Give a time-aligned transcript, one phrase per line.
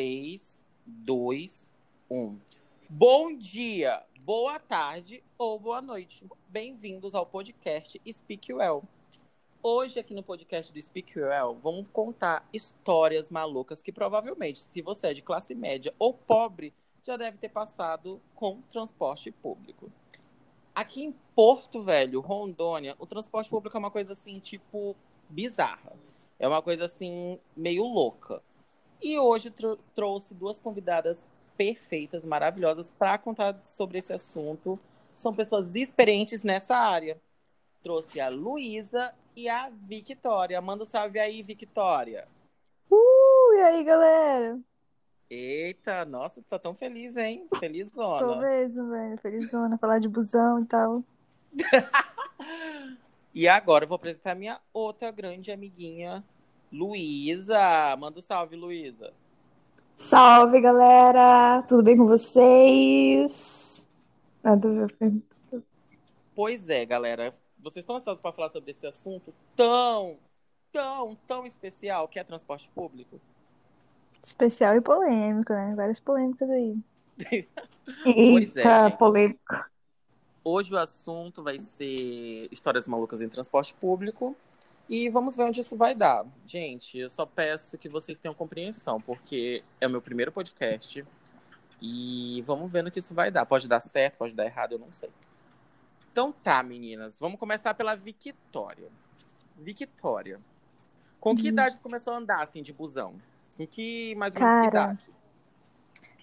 [0.00, 0.40] 3,
[0.86, 1.70] 2,
[2.10, 2.38] 1.
[2.88, 6.26] Bom dia, boa tarde ou boa noite.
[6.48, 8.82] Bem-vindos ao podcast Speak Well.
[9.62, 15.08] Hoje, aqui no podcast do Speak Well, vamos contar histórias malucas que provavelmente, se você
[15.08, 16.72] é de classe média ou pobre,
[17.04, 19.92] já deve ter passado com transporte público.
[20.74, 24.96] Aqui em Porto Velho, Rondônia, o transporte público é uma coisa assim, tipo,
[25.28, 25.92] bizarra.
[26.38, 28.42] É uma coisa assim, meio louca.
[29.02, 31.26] E hoje tr trouxe duas convidadas
[31.56, 34.78] perfeitas, maravilhosas, para contar sobre esse assunto.
[35.12, 37.20] São pessoas experientes nessa área.
[37.82, 40.60] Trouxe a Luísa e a Victoria.
[40.60, 42.26] Manda um salve aí, Victoria.
[42.90, 44.60] Uh, e aí, galera?
[45.30, 47.46] Eita, nossa, tá tão feliz, hein?
[47.56, 48.18] Felizona.
[48.18, 49.18] Tô mesmo, velho.
[49.18, 51.04] Felizona, falar de busão e tal.
[53.32, 56.24] e agora eu vou apresentar minha outra grande amiguinha,
[56.72, 57.96] Luísa.
[57.98, 59.12] Manda um salve, Luísa.
[59.96, 61.62] Salve, galera!
[61.68, 63.88] Tudo bem com vocês?
[64.42, 65.22] Nada a ver.
[66.34, 67.34] Pois é, galera.
[67.58, 70.16] Vocês estão ansiosos para falar sobre esse assunto tão,
[70.72, 73.20] tão, tão especial que é transporte público?
[74.22, 75.74] Especial e polêmico, né?
[75.76, 76.78] Várias polêmicas aí.
[78.02, 79.68] pois Eita, é, polêmico.
[80.42, 84.34] Hoje o assunto vai ser histórias malucas em transporte público.
[84.90, 86.26] E vamos ver onde isso vai dar.
[86.44, 91.06] Gente, eu só peço que vocês tenham compreensão, porque é o meu primeiro podcast.
[91.80, 93.46] E vamos ver no que isso vai dar.
[93.46, 95.08] Pode dar certo, pode dar errado, eu não sei.
[96.10, 97.20] Então tá, meninas.
[97.20, 98.88] Vamos começar pela Victoria.
[99.56, 100.40] Victoria.
[101.20, 101.50] Com que Isso.
[101.50, 103.14] idade começou a andar, assim, de busão?
[103.56, 105.20] Com que, mais ou Cara, menos, que idade?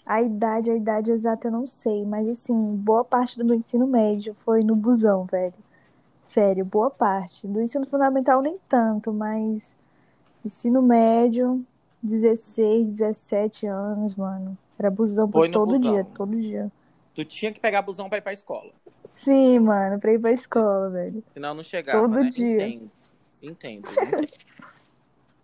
[0.06, 3.88] A idade, a idade exata eu não sei, mas assim, boa parte do meu ensino
[3.88, 5.54] médio foi no busão, velho.
[6.28, 7.48] Sério, boa parte.
[7.48, 9.78] Do ensino fundamental nem tanto, mas
[10.44, 11.66] ensino médio,
[12.04, 14.58] 16, 17 anos, mano.
[14.78, 15.94] Era busão Foi todo busão.
[15.94, 16.70] dia, todo dia.
[17.16, 18.74] Tu tinha que pegar busão pra ir pra escola.
[19.06, 21.24] Sim, mano, pra ir pra escola, velho.
[21.34, 22.30] Senão não chegava, Todo né?
[22.30, 22.68] dia.
[22.68, 22.92] Entendo.
[23.42, 24.28] Entendo, entendo.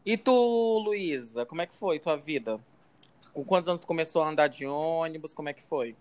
[0.05, 2.59] E tu, Luísa, como é que foi tua vida?
[3.33, 5.33] Com quantos anos tu começou a andar de ônibus?
[5.33, 5.95] Como é que foi?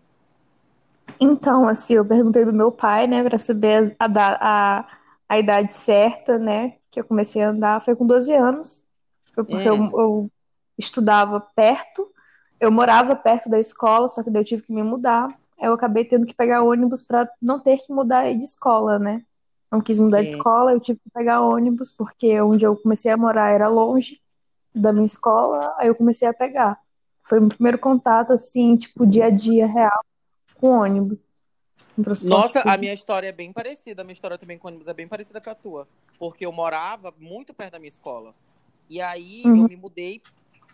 [1.20, 4.88] Então, assim, eu perguntei do meu pai, né, para saber a, a,
[5.28, 7.80] a idade certa, né, que eu comecei a andar.
[7.80, 8.88] Foi com 12 anos.
[9.34, 9.90] Foi porque eu, Hum.
[9.92, 10.30] eu
[10.78, 12.10] estudava perto,
[12.60, 15.28] eu morava perto da escola, só que daí eu tive que me mudar.
[15.60, 19.24] Eu acabei tendo que pegar ônibus para não ter que mudar de escola, né?
[19.70, 23.16] Não quis mudar de escola, eu tive que pegar ônibus, porque onde eu comecei a
[23.16, 24.20] morar era longe
[24.74, 26.78] da minha escola, aí eu comecei a pegar.
[27.24, 30.04] Foi o meu primeiro contato, assim, tipo, dia a dia real
[30.62, 31.18] com ônibus.
[32.24, 32.80] Nossa, a público.
[32.80, 34.02] minha história é bem parecida.
[34.02, 35.88] A minha história também com ônibus é bem parecida com a tua.
[36.18, 38.32] Porque eu morava muito perto da minha escola.
[38.88, 39.56] E aí Uhum.
[39.56, 40.22] eu me mudei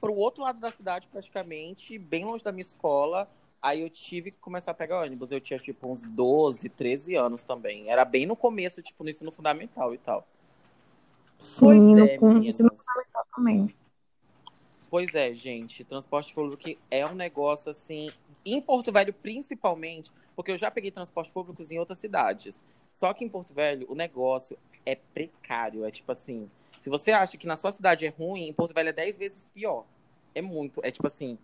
[0.00, 3.28] pro outro lado da cidade, praticamente, bem longe da minha escola.
[3.60, 5.32] Aí eu tive que começar a pegar ônibus.
[5.32, 7.91] Eu tinha, tipo, uns 12, 13 anos também.
[7.91, 10.28] Era bem no começo, tipo, no ensino fundamental e tal.
[11.38, 12.16] Sim, no, é,
[12.47, 13.75] ensino fundamental também.
[14.91, 18.10] Pois é, gente, transporte público é um negócio assim,
[18.53, 22.60] em Porto Velho principalmente, porque eu já peguei transporte público em outras cidades.
[22.92, 26.50] Só que em Porto Velho o negócio é precário, é tipo assim,
[26.81, 29.48] se você acha que na sua cidade é ruim, em Porto Velho é 10 vezes
[29.54, 29.84] pior.
[30.34, 31.38] É muito, é tipo assim,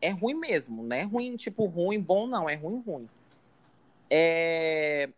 [0.00, 3.08] é ruim mesmo, não é ruim tipo ruim, bom não, é ruim, ruim.
[4.10, 5.08] É...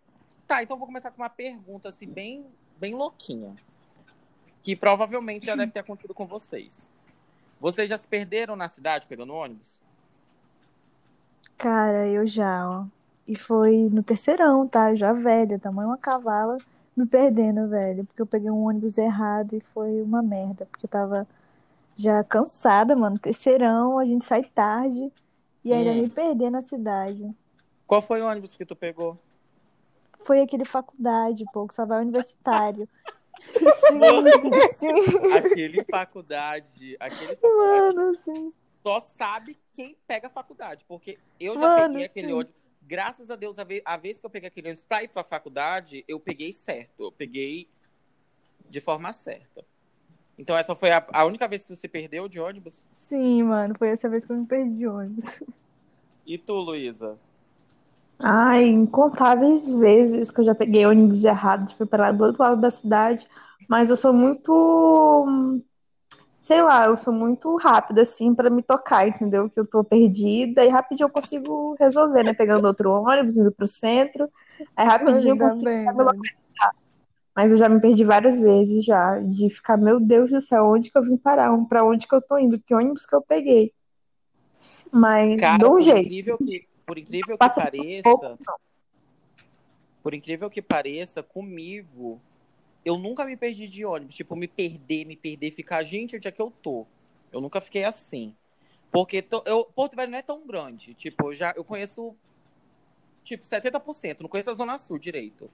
[0.47, 2.47] Tá, então eu vou começar com uma pergunta assim bem,
[2.79, 3.55] bem louquinha,
[4.63, 6.91] que provavelmente já deve ter acontecido com vocês.
[7.61, 9.81] Vocês já se perderam na cidade pegando ônibus?
[11.59, 12.87] Cara, eu já, ó.
[13.27, 14.95] E foi no terceirão, tá?
[14.95, 16.57] Já velha, tamanho uma cavala,
[16.97, 18.05] me perdendo, velho.
[18.05, 20.67] Porque eu peguei um ônibus errado e foi uma merda.
[20.67, 21.27] Porque eu tava
[21.97, 23.19] já cansada, mano.
[23.19, 25.13] Terceirão, a gente sai tarde
[25.65, 26.03] e ainda Hum.
[26.03, 27.29] me perder na cidade.
[27.87, 29.19] Qual foi o ônibus que tu pegou?
[30.21, 32.89] Foi aquele faculdade, pô, que só vai universitário.
[33.87, 35.33] Sim, sim, sim.
[35.37, 38.53] Aquele faculdade, aquele faculdade Mano, sim.
[38.88, 42.32] Só sabe quem pega a faculdade, porque eu já Mano, peguei aquele sim.
[42.32, 42.55] ônibus.
[42.81, 45.23] Graças a Deus, a vez, a vez que eu peguei aquele ônibus pra ir pra
[45.23, 47.05] faculdade, eu peguei certo.
[47.05, 47.69] Eu peguei
[48.70, 49.62] de forma certa.
[50.38, 52.87] Então essa foi a, a única vez que tu se perdeu de ônibus?
[52.88, 55.43] Sim, mano, foi essa vez que eu me perdi de ônibus.
[56.25, 57.19] E tu, Luísa?
[58.20, 62.61] Ai, incontáveis vezes que eu já peguei ônibus errado, fui para lá do outro lado
[62.61, 63.26] da cidade,
[63.69, 65.61] mas eu sou muito,
[66.40, 69.50] sei lá, eu sou muito rápida assim para me tocar, entendeu?
[69.50, 72.32] Que eu tô perdida e rapidinho eu consigo resolver, né?
[72.32, 74.31] Pegando outro ônibus, indo pro centro,
[74.76, 76.23] aí rapidinho eu consigo bem, ficar me velho.
[77.35, 80.90] Mas eu já me perdi várias vezes já, de ficar, meu Deus do céu, onde
[80.90, 81.56] que eu vim parar?
[81.67, 82.58] Pra onde que eu tô indo?
[82.58, 83.73] Que ônibus que eu peguei?
[84.93, 86.00] Mas Cara, dou um por jeito.
[86.00, 88.56] incrível que, por incrível que Passa pareça, pouco, não.
[90.02, 92.20] por incrível que pareça, comigo,
[92.85, 94.15] eu nunca me perdi de ônibus.
[94.15, 96.87] Tipo, me perder, me perder, ficar, gente, onde é que eu tô?
[97.33, 98.35] Eu nunca fiquei assim.
[98.91, 100.95] Porque to- eu, Porto Velho não é tão grande.
[100.95, 102.17] Tipo, eu já eu conheço,
[103.25, 104.23] tipo, 70%.
[104.23, 105.51] Não conheço a Zona Sul direito.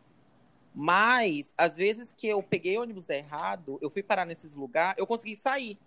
[0.74, 5.36] Mas, às vezes que eu peguei ônibus errado, eu fui parar nesses lugares, eu consegui
[5.36, 5.78] sair.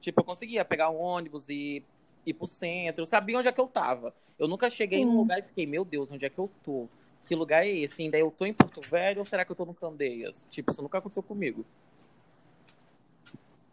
[0.00, 1.84] Tipo, eu conseguia pegar um ônibus e
[2.26, 3.02] ir pro centro.
[3.02, 4.14] Eu sabia onde é que eu tava.
[4.38, 5.18] Eu nunca cheguei num Sim.
[5.18, 6.88] lugar e fiquei, meu Deus, onde é que eu tô?
[7.28, 8.00] Que lugar é esse?
[8.00, 10.42] Ainda eu tô em Porto Velho ou será que eu tô no Candeias?
[10.50, 11.62] Tipo, isso nunca aconteceu comigo.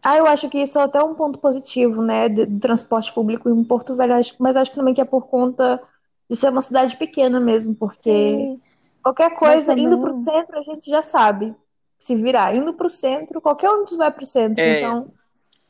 [0.03, 3.49] Ah, eu acho que isso é até um ponto positivo, né, de- do transporte público
[3.49, 5.81] em Porto Velho, acho- mas acho que também que é por conta
[6.29, 8.61] de ser uma cidade pequena mesmo, porque Sim.
[9.01, 11.55] qualquer coisa, também- indo pro centro, a gente já sabe
[11.97, 12.53] se virar.
[12.53, 14.79] Indo pro centro, qualquer ônibus vai pro centro, É.
[14.79, 15.11] então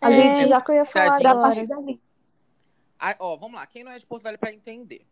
[0.02, 2.02] a É, gente já que eu ia falar parte dali.
[3.00, 3.66] Ah, ó, vamos lá.
[3.68, 5.06] Quem não é de Porto Velho pra entender?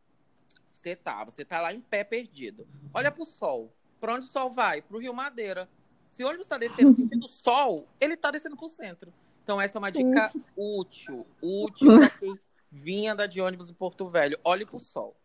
[0.83, 2.67] Você tá, você tá lá em pé perdido.
[2.93, 3.71] Olha pro sol.
[4.01, 4.81] Pra onde o sol vai?
[4.81, 5.69] Pro Rio Madeira.
[6.09, 9.13] Se o ônibus tá descendo sentido sol, ele tá descendo pro centro.
[9.45, 10.09] Então essa é uma Sim.
[10.09, 11.25] dica útil.
[11.41, 12.37] Útil pra quem
[12.69, 14.37] vinha andar de ônibus em Porto Velho.
[14.43, 15.15] Olhe pro sol.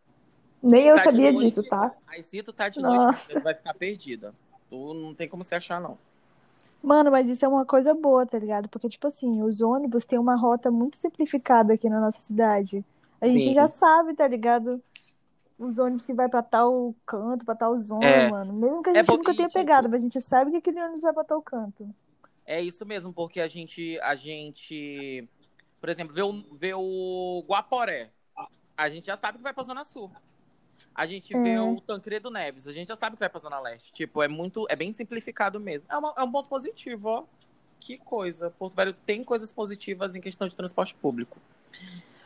[0.62, 1.46] Nem eu Tá de sabia noite.
[1.46, 1.93] disso, tá?
[2.06, 2.96] Aí se tu tá de Nossa.
[3.05, 4.32] noite, você vai ficar perdida.
[4.70, 5.99] Tu não tem como se achar, não.
[6.81, 8.69] Mano, mas isso é uma coisa boa, tá ligado?
[8.69, 12.84] Porque, tipo assim, os ônibus têm uma rota muito simplificada aqui na nossa cidade.
[13.20, 13.55] A gente Sim.
[13.55, 14.81] já sabe, tá ligado?
[15.58, 18.31] Os ônibus que vai pra tal canto, pra tal zona, É.
[18.31, 18.52] mano.
[18.52, 20.56] Mesmo que a É gente bom- nunca tenha tipo, pegado, mas a gente sabe que
[20.58, 21.93] aquele ônibus vai pra tal canto.
[22.46, 25.28] É isso mesmo, porque a gente, a gente,
[25.81, 28.10] por exemplo, vê o, vê o Guaporé,
[28.76, 30.10] a gente já sabe que vai pra Zona Sul.
[30.94, 31.60] A gente vê É.
[31.60, 33.93] o Tancredo Neves, a gente já sabe que vai pra Zona Leste.
[33.93, 35.87] Tipo, é muito, é bem simplificado mesmo.
[35.90, 37.25] É, uma- é um ponto positivo, ó.
[37.81, 38.50] Que coisa.
[38.50, 41.37] Porto Velho tem coisas positivas em questão de transporte público.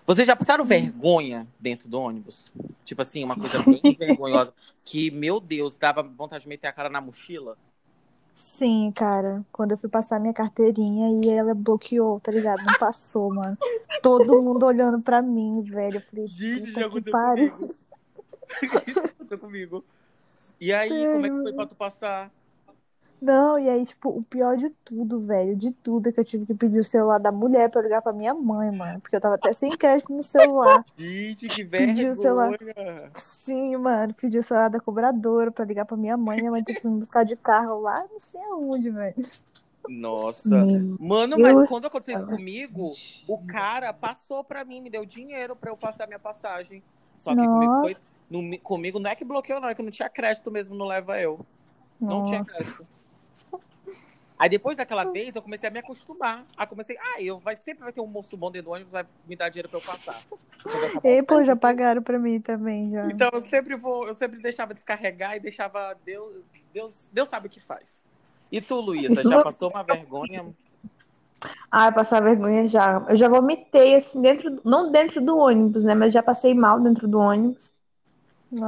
[0.04, 2.50] Vocês já passaram vergonha dentro do ônibus?
[2.84, 4.52] Tipo assim, uma coisa bem vergonhosa.
[4.84, 7.56] Que, meu Deus, dava vontade de meter a cara na mochila.
[8.34, 9.44] Sim, cara.
[9.52, 12.64] Quando eu fui passar minha carteirinha e ela bloqueou, tá ligado?
[12.64, 13.56] Não passou, mano.
[14.02, 15.98] Todo mundo olhando pra mim, velho.
[15.98, 17.74] Eu falei, Gente, já que aconteceu comigo.
[19.14, 19.84] Aconteceu comigo.
[20.60, 22.30] E aí, como é que foi pra tu passar?
[23.22, 26.44] Não, e aí, tipo, o pior de tudo, velho, de tudo é que eu tive
[26.44, 29.00] que pedir o celular da mulher pra eu ligar pra minha mãe, mano.
[29.00, 30.84] Porque eu tava até sem crédito no celular.
[30.98, 32.58] Gente, que Pediu o celular.
[33.14, 36.38] Sim, mano, pedi o celular da cobradora pra ligar pra minha mãe.
[36.38, 39.14] Minha mãe teve que me buscar de carro lá, não sei aonde, velho.
[39.88, 40.64] Nossa.
[40.64, 42.92] Meu Mano, mas quando aconteceu isso comigo,
[43.28, 46.82] o cara passou pra mim, me deu dinheiro pra eu passar minha passagem.
[47.18, 47.92] Só que comigo foi.
[47.92, 48.00] Nossa.
[48.28, 51.20] no- comigo não é que bloqueou, não, é que não tinha crédito mesmo no Leva
[51.20, 51.46] Eu.
[52.00, 52.52] Não tinha Nossa.
[52.52, 52.86] crédito.
[54.42, 56.44] Aí depois daquela vez eu comecei a me acostumar.
[56.56, 59.06] Aí comecei, ah, eu vai, sempre vai ter um moço bom dentro do ônibus, vai
[59.24, 60.20] me dar dinheiro pra eu passar.
[61.04, 63.06] Eu E, pô, já pagaram pra mim também, já.
[63.08, 66.44] Então eu sempre vou, eu sempre deixava descarregar e deixava Deus,
[66.74, 68.02] Deus, Deus sabe o que faz.
[68.50, 70.44] E tu, Luísa, Isso já não- passou uma vergonha?
[71.70, 73.04] Ah, passar vergonha já.
[73.08, 75.94] Eu já vomitei, assim, dentro, não dentro do ônibus, né?
[75.94, 77.80] Mas já passei mal dentro do ônibus.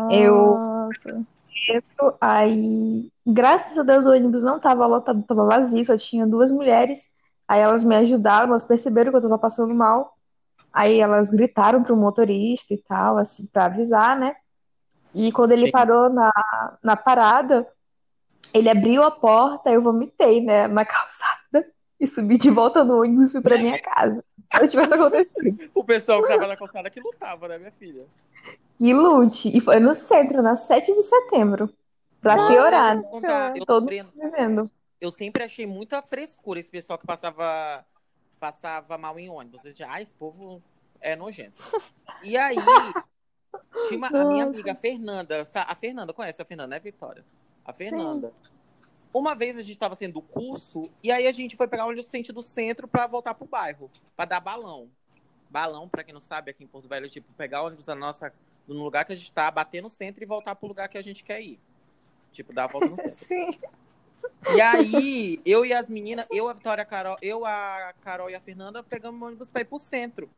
[0.08, 1.24] Eu- Nossa.
[2.20, 7.14] Aí, graças a Deus, o ônibus não tava lotado, tava vazio, só tinha duas mulheres.
[7.46, 10.16] Aí elas me ajudaram, elas perceberam que eu tava passando mal.
[10.72, 14.34] Aí elas gritaram pro motorista e tal, assim, pra avisar, né?
[15.14, 15.72] E quando ele Sim.
[15.72, 16.32] parou na,
[16.82, 17.66] na parada,
[18.52, 21.66] ele abriu a porta, eu vomitei, né, na calçada
[22.00, 24.24] e subi de volta no ônibus e fui pra minha casa.
[24.60, 25.58] Se tivesse acontecido.
[25.74, 28.04] O pessoal que tava na calçada que lutava, né, minha filha?
[28.76, 29.56] Que lute!
[29.56, 31.70] E foi no centro, na 7 de setembro.
[32.24, 34.12] Pra piorar, contar, eu, todo mundo vivendo.
[35.00, 37.84] eu sempre achei muita frescura esse pessoal que passava,
[38.40, 39.62] passava mal em ônibus.
[39.64, 40.62] Eu ah, esse povo
[41.00, 41.60] é nojento.
[42.22, 42.56] E aí,
[43.92, 47.24] uma- a minha amiga Fernanda, sa- a Fernanda, conhece a Fernanda, né, Vitória?
[47.64, 48.32] A Fernanda.
[49.12, 51.88] Uma vez a gente estava sendo do curso, e aí a gente foi pegar o
[51.88, 54.90] ônibus sentido centro para voltar pro bairro, para dar balão.
[55.48, 57.94] Balão, para quem não sabe, aqui em Porto Velho, é tipo, pegar o ônibus da
[57.94, 58.32] nossa,
[58.66, 61.02] no lugar que a gente tá, bater no centro e voltar pro lugar que a
[61.02, 61.60] gente quer ir.
[62.34, 63.14] Tipo, dar a volta no centro.
[63.14, 63.58] Sim.
[64.54, 68.34] E aí, eu e as meninas, eu, a Vitória, a Carol, eu, a Carol e
[68.34, 70.28] a Fernanda pegamos o ônibus pra ir pro centro.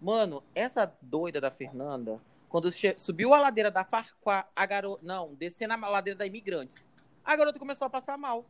[0.00, 5.00] Mano, essa doida da Fernanda, quando subiu a ladeira da Farquá, a garota.
[5.02, 6.84] Não, descendo a ladeira da Imigrantes,
[7.24, 8.44] a garota começou a passar mal.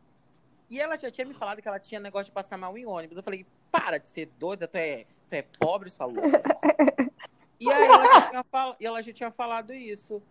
[0.68, 3.16] E ela já tinha me falado que ela tinha negócio de passar mal em ônibus.
[3.16, 6.20] Eu falei, para de ser doida, tu é, tu é pobre, sua louca.
[7.60, 10.22] E aí ela já, tinha fal- ela já tinha falado isso.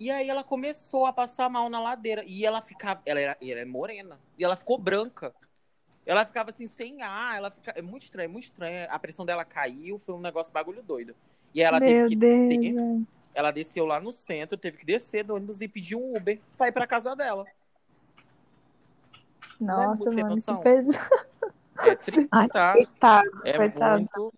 [0.00, 2.24] E aí ela começou a passar mal na ladeira.
[2.26, 3.02] E ela ficava.
[3.04, 4.18] Ela, era, ela é morena.
[4.38, 5.34] E ela ficou branca.
[6.06, 7.72] Ela ficava assim, sem ar, ela fica.
[7.76, 8.86] É muito estranho, muito estranho.
[8.90, 11.14] A pressão dela caiu, foi um negócio bagulho doido.
[11.54, 13.06] E aí ela Meu teve que velho.
[13.34, 16.68] Ela desceu lá no centro, teve que descer do ônibus e pedir um Uber pra
[16.68, 17.46] ir pra casa dela.
[19.60, 21.20] É Nossa, sem mano, que pesado.
[21.82, 22.72] É triste, Ai, tá?
[22.72, 23.96] coitado, É coitado.
[23.96, 24.34] muito.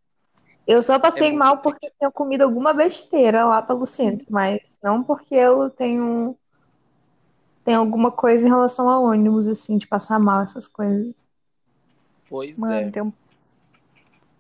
[0.67, 4.79] Eu só passei É mal porque eu tinha comido alguma besteira lá pelo centro, mas
[4.83, 6.37] não porque eu tenho,
[7.65, 11.25] tenho alguma coisa em relação a ônibus, assim, de passar mal, essas coisas.
[12.29, 12.91] Pois Mano, é.
[12.91, 13.13] tem um...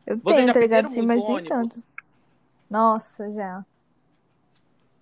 [0.06, 0.90] Eu Vocês tenho, já tá ligado?
[1.02, 1.48] mas nem ônibus?
[1.48, 1.84] tanto.
[2.70, 3.64] Nossa, já.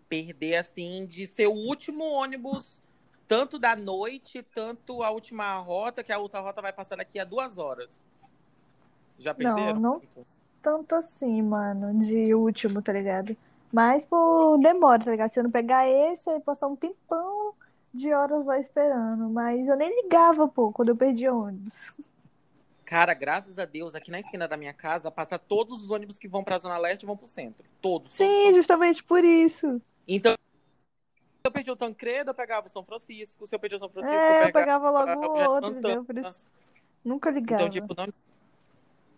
[0.09, 2.83] Perder, assim, de ser o último ônibus,
[3.29, 7.25] tanto da noite, tanto a última rota, que a outra rota vai passar daqui a
[7.25, 8.05] duas horas.
[9.19, 9.81] Já Não, perderam?
[9.81, 10.03] não
[10.63, 13.37] tanto assim, mano, de último, tá ligado?
[13.73, 15.31] Mas por demora, tá ligado?
[15.31, 17.55] Se eu não pegar esse, aí passar um tempão
[17.95, 19.29] de horas lá esperando.
[19.31, 21.97] Mas eu nem ligava, pô, quando eu perdi ônibus.
[22.85, 26.27] Cara, graças a Deus, aqui na esquina da minha casa, passa todos os ônibus que
[26.27, 27.65] vão pra Zona Leste e vão pro centro.
[27.81, 28.11] Todos.
[28.11, 29.81] Sim, justamente por isso.
[30.09, 33.47] Então, se eu perdi o Tancredo, eu pegava o São Francisco.
[33.47, 34.91] Se eu perdi o São Francisco, É, eu eu pegava.
[34.91, 36.05] pegava logo o outro, entendeu?
[36.05, 36.51] Por isso
[37.05, 37.63] nunca ligava.
[37.63, 38.09] Então, tipo, não,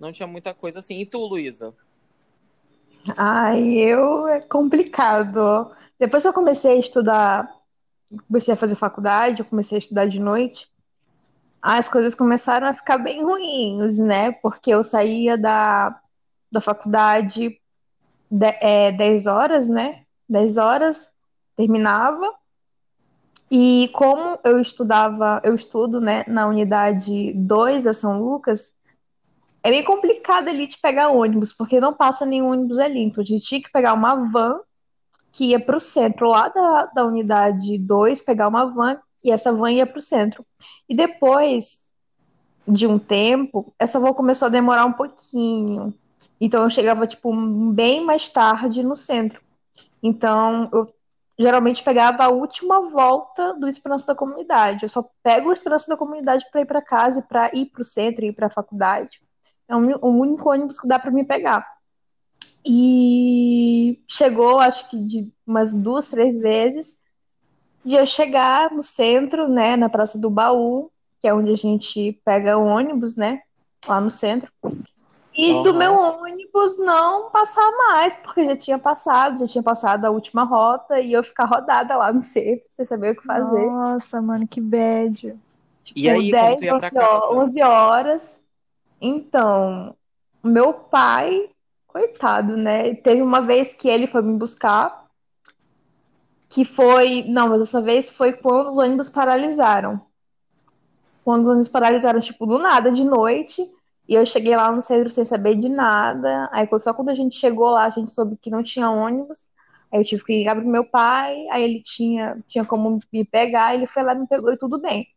[0.03, 1.01] não tinha muita coisa assim.
[1.01, 1.73] E tu, Luísa?
[3.17, 5.71] Ai, eu é complicado.
[5.99, 7.49] Depois que eu comecei a estudar,
[8.27, 10.69] comecei a fazer faculdade, eu comecei a estudar de noite,
[11.61, 14.33] as coisas começaram a ficar bem ruins, né?
[14.33, 16.01] Porque eu saía da,
[16.51, 17.61] da faculdade
[18.29, 20.03] de, é, 10 horas, né?
[20.29, 21.13] 10 horas,
[21.57, 22.29] terminava.
[23.49, 28.75] E como eu estudava, eu estudo, né, na unidade 2 da São Lucas,
[29.62, 33.00] é bem complicado ali de pegar ônibus, porque não passa nenhum ônibus ali.
[33.00, 34.61] Então a gente tinha que pegar uma van
[35.31, 39.52] que ia para o centro lá da, da unidade 2, pegar uma van, e essa
[39.52, 40.45] van ia para o centro.
[40.88, 41.90] E depois
[42.66, 45.95] de um tempo, essa van começou a demorar um pouquinho.
[46.40, 47.33] Então eu chegava, tipo,
[47.73, 49.40] bem mais tarde no centro.
[50.02, 50.92] Então eu
[51.38, 54.83] geralmente pegava a última volta do Esperança da Comunidade.
[54.83, 57.83] Eu só pego o Esperança da Comunidade para ir para casa e para ir para
[57.83, 59.23] o centro e ir para a faculdade.
[59.69, 61.66] É o único ônibus que dá para me pegar.
[62.64, 67.02] E chegou, acho que de umas duas, três vezes,
[67.85, 70.90] de eu chegar no centro, né, na Praça do Baú,
[71.21, 73.42] que é onde a gente pega o ônibus, né,
[73.87, 74.50] lá no centro.
[75.35, 75.78] E do Aham.
[75.78, 81.00] meu ônibus não passar mais, porque já tinha passado, já tinha passado a última rota
[81.00, 83.64] e eu ficar rodada lá no centro, sem saber o que fazer.
[83.66, 85.35] Nossa, mano, que bad.
[85.97, 87.35] E aí, Tipo, tu ia pra 11 horas- casa?
[87.35, 88.42] 11 horas.
[89.05, 89.97] Então,
[90.45, 91.51] meu pai,
[91.89, 92.95] coitado, né?
[92.95, 95.07] Teve uma vez que ele foi me buscar,
[96.49, 97.25] que foi.
[97.25, 100.01] Não, mas dessa vez foi quando os ônibus paralisaram.
[101.25, 103.69] Quando os ônibus paralisaram, tipo, do nada, de noite.
[104.09, 106.49] E eu cheguei lá no centro sem saber de nada.
[106.53, 109.49] Aí, só quando a gente chegou lá, a gente soube que não tinha ônibus.
[109.91, 111.45] Aí eu tive que ligar pro meu pai.
[111.51, 113.75] Aí ele tinha, tinha como me pegar.
[113.75, 115.09] Ele foi lá, me pegou e tudo bem.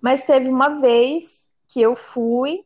[0.00, 2.64] Mas teve uma vez que eu fui,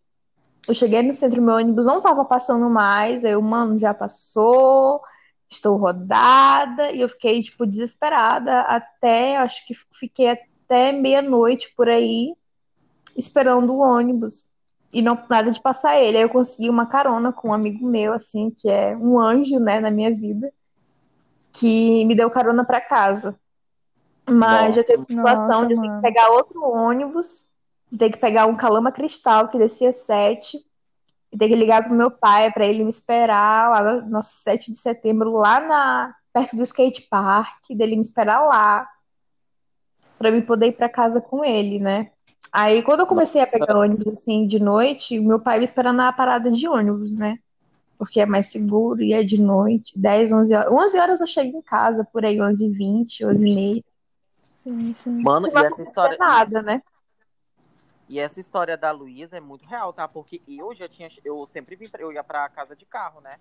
[0.69, 5.03] eu cheguei no centro, meu ônibus não tava passando mais, aí eu, mano, já passou,
[5.49, 12.35] estou rodada, e eu fiquei, tipo, desesperada até, acho que fiquei até meia-noite por aí,
[13.17, 14.51] esperando o ônibus,
[14.93, 16.17] e não nada de passar ele.
[16.17, 19.81] Aí eu consegui uma carona com um amigo meu, assim, que é um anjo, né,
[19.81, 20.53] na minha vida,
[21.53, 23.37] que me deu carona pra casa.
[24.29, 24.93] Mas já Nossa.
[24.93, 27.50] teve situação Nossa, de eu ter que pegar outro ônibus,
[27.91, 30.59] de ter que pegar um Calama Cristal que descia sete,
[31.33, 34.73] e ter que ligar pro meu pai para ele me esperar lá no nosso 7
[34.73, 38.89] de setembro, lá na, perto do skate park, dele me esperar lá,
[40.19, 42.11] para me poder ir para casa com ele, né?
[42.53, 43.59] Aí quando eu comecei a Nossa.
[43.59, 47.39] pegar ônibus assim de noite, meu pai me esperando na parada de ônibus, né?
[47.97, 50.73] Porque é mais seguro e é de noite, 10, 11 horas.
[50.73, 53.89] 11 horas eu chego em casa, por aí, 11 h 20, 11 h 30.
[54.65, 55.23] Sim, sim.
[55.23, 56.17] Mano, Não e essa história.
[56.19, 56.83] nada, né?
[58.11, 60.09] E essa história da Luísa é muito real, tá?
[60.09, 61.09] Porque eu já tinha.
[61.25, 61.89] Eu sempre vim.
[61.89, 63.39] pra- Eu ia pra casa de carro, né?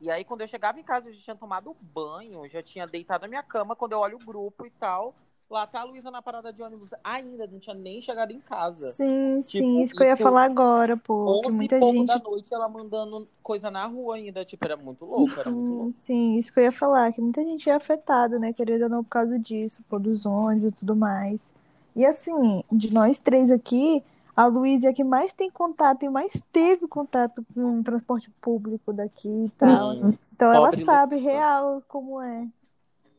[0.00, 3.22] E aí, quando eu chegava em casa, eu já tinha tomado banho, já tinha deitado
[3.22, 3.74] na minha cama.
[3.74, 5.12] Quando eu olho o grupo e tal,
[5.50, 8.92] lá tá a Luísa na parada de ônibus ainda, não tinha nem chegado em casa.
[8.92, 11.40] Sim, Tipo, sim, isso que eu ia isso- falar agora, pô.
[11.40, 12.06] 11 e muita pouco gente.
[12.06, 14.44] da noite, ela mandando coisa na rua ainda.
[14.44, 15.92] Tipo, era muito louco, era muito louco.
[15.92, 18.88] Sim, sim, isso que eu ia falar, que muita gente é afetada, né, querendo ou
[18.88, 21.50] não, por causa disso, pô, dos ônibus e tudo mais.
[21.96, 24.04] E assim, de nós três aqui,
[24.36, 28.30] a Luísa é a que mais tem contato e mais teve contato com o transporte
[28.40, 29.98] público daqui e tal.
[30.00, 30.18] Sim.
[30.34, 32.48] Então ela sabe real como é.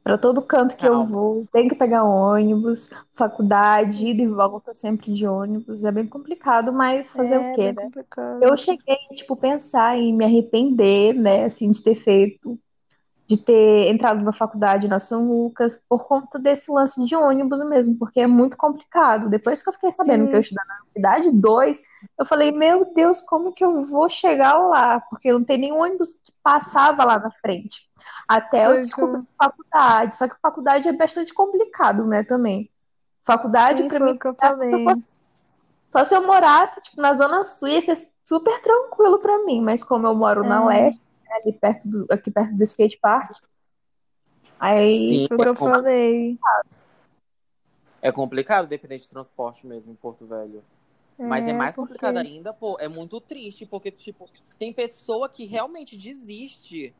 [0.03, 5.13] Para todo canto que eu vou, tenho que pegar ônibus, faculdade, ida e volta sempre
[5.13, 5.83] de ônibus.
[5.83, 7.91] É bem complicado, mas fazer É, o quê, né?
[7.91, 8.39] complicado.
[8.39, 12.57] Eu cheguei, tipo, pensar em me arrepender, né, assim, de ter feito,
[13.27, 17.97] de ter entrado na faculdade na São Lucas, por conta desse lance de ônibus mesmo,
[17.99, 19.29] porque é muito complicado.
[19.29, 21.81] Depois que eu fiquei sabendo que eu Sim, estudar na unidade 2,
[22.17, 25.01] eu falei, meu Deus, como que eu vou chegar lá?
[25.01, 27.81] Porque não tem nenhum ônibus que passava lá na frente.
[28.27, 32.71] Até eu que descobri faculdade, só que faculdade é bastante complicado, né, também.
[33.25, 34.81] Faculdade, Sim, foi mim, que eu era se eu falei.
[34.81, 35.03] fosse
[35.87, 39.61] só se eu morasse, tipo, na Zona Sul, ia ser super tranquilo pra mim.
[39.61, 42.97] Mas como eu moro na É, Oeste, né, ali perto do, aqui perto do skate
[42.99, 43.37] park,
[44.59, 46.39] aí Sim, é, eu com- falei.
[48.01, 50.63] é complicado depender de transporte mesmo em Porto Velho.
[51.19, 52.29] Mas é É, mais complicado porque...
[52.29, 54.29] ainda, pô, é muito triste, porque, tipo,
[54.59, 56.93] tem pessoa que realmente desiste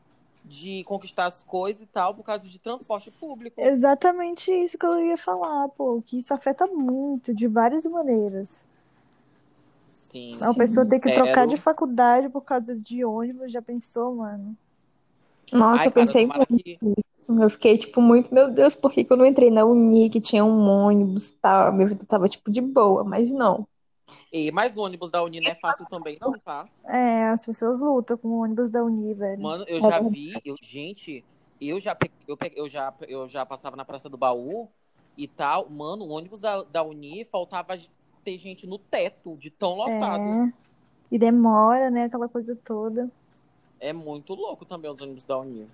[0.44, 3.60] de conquistar as coisas e tal por causa de transporte público.
[3.60, 8.66] Exatamente isso que eu ia falar, pô, que isso afeta muito, de várias maneiras.
[10.18, 10.88] Sim, Uma pessoa sim.
[10.88, 14.56] ter que trocar de faculdade por causa de ônibus, já pensou, mano?
[15.52, 16.80] Nossa, Ai, eu cara, pensei tomara muito que.
[17.40, 20.20] Eu fiquei, tipo, muito, meu Deus, por que que eu não entrei na Uni, que
[20.20, 21.72] tinha um ônibus e tal?
[21.72, 23.66] Minha vida tava, tipo, de boa, mas não.
[24.32, 26.68] E mais o ônibus da Uni não é fácil também, não, tá?
[26.84, 29.42] É, as pessoas lutam com o ônibus da Uni, velho.
[29.42, 31.24] Mano, eu É já vi, eu, gente,
[31.60, 31.96] eu já,
[32.26, 34.68] eu, eu, já, eu já passava na Praça do Baú
[35.16, 35.68] e tal.
[35.70, 37.76] Mano, o ônibus da, da Uni faltava
[38.18, 40.22] ter gente no teto, de tão lotado.
[40.22, 40.52] É,
[41.10, 43.10] e demora, né, aquela coisa toda.
[43.80, 45.68] É muito louco também os ônibus da Uni.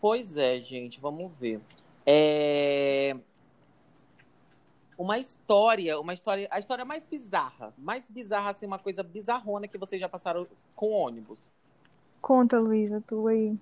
[0.00, 1.60] Pois é, gente, vamos ver.
[2.06, 3.16] É...
[4.96, 9.78] Uma história, uma história, a história mais bizarra, mais bizarra, assim, uma coisa bizarrona que
[9.78, 11.38] vocês já passaram com ônibus.
[12.20, 13.56] Conta, Luísa, tu aí.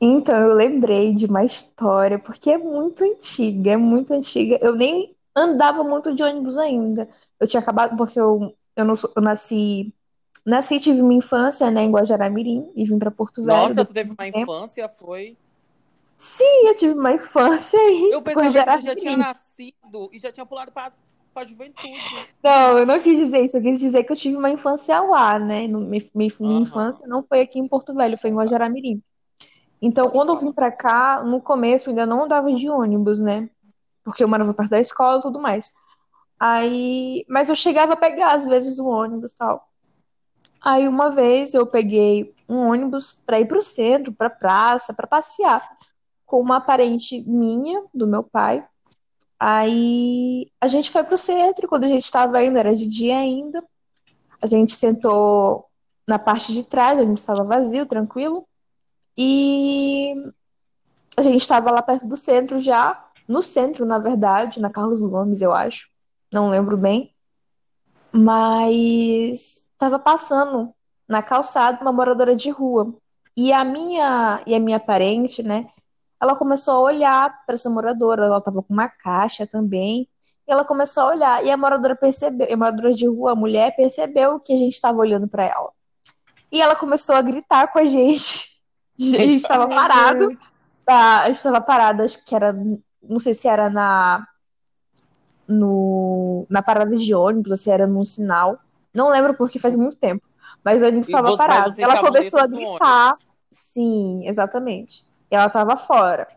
[0.00, 4.58] Então, eu lembrei de uma história, porque é muito antiga, é muito antiga.
[4.62, 7.08] Eu nem andava muito de ônibus ainda.
[7.38, 9.92] Eu tinha acabado, porque eu, eu, não eu nasci,
[10.44, 13.94] nasci e tive minha infância, né, em Guajará-Mirim, e vim para Porto Velho Nossa, tu
[13.94, 15.36] teve um uma infância, foi?
[16.16, 20.30] Sim, eu tive uma infância em Eu pensava que você já tinha nascido e já
[20.30, 20.92] tinha pulado pra,
[21.32, 22.28] pra juventude.
[22.42, 25.38] Não, eu não quis dizer isso, eu quis dizer que eu tive uma infância lá,
[25.38, 25.66] né?
[25.66, 28.44] Minha, minha, Aham, infância não foi aqui em Porto Velho, foi em contar.
[28.44, 29.02] Guajará-Mirim.
[29.80, 33.48] Então, quando eu vim pra cá, no começo eu ainda não andava de ônibus, né?
[34.10, 35.72] Porque eu morava perto da escola e tudo mais.
[36.38, 39.68] Aí, mas eu chegava a pegar às vezes o ônibus tal.
[40.62, 45.66] Aí uma vez eu peguei um ônibus pra ir pro centro, pra praça, pra passear,
[46.26, 48.66] com uma parente minha, do meu pai.
[49.38, 53.64] Aí a gente foi pro centro, quando a gente estava indo, era de dia ainda.
[54.40, 55.66] A gente sentou
[56.06, 58.46] na parte de trás, o ônibus estava vazio, tranquilo.
[59.16, 60.14] E
[61.16, 65.40] a gente estava lá perto do centro já, no centro, na verdade, na Carlos Gomes,
[65.40, 65.88] eu acho.
[66.32, 67.14] Não lembro bem.
[68.12, 70.74] Mas estava passando
[71.08, 72.92] na calçada uma moradora de rua.
[73.36, 75.68] E a minha e a minha parente, né?
[76.20, 78.24] Ela começou a olhar para essa moradora.
[78.24, 80.08] Ela estava com uma caixa também.
[80.48, 81.44] E ela começou a olhar.
[81.46, 84.98] E a moradora percebeu, a moradora de rua, a mulher, percebeu que a gente estava
[84.98, 85.70] olhando para ela.
[86.50, 88.50] E ela começou a gritar com a gente.
[89.00, 90.36] A gente estava parado.
[90.84, 92.52] Tá, a gente estava parado, acho que era,
[93.02, 94.26] não sei se era na
[95.50, 98.58] no, na parada de ônibus, ou se era num sinal.
[98.94, 100.22] Não lembro porque faz muito tempo.
[100.64, 101.74] Mas o ônibus estava parado.
[101.78, 103.16] Ela começou a gritar.
[103.50, 105.04] Sim, exatamente.
[105.30, 106.28] E ela estava fora,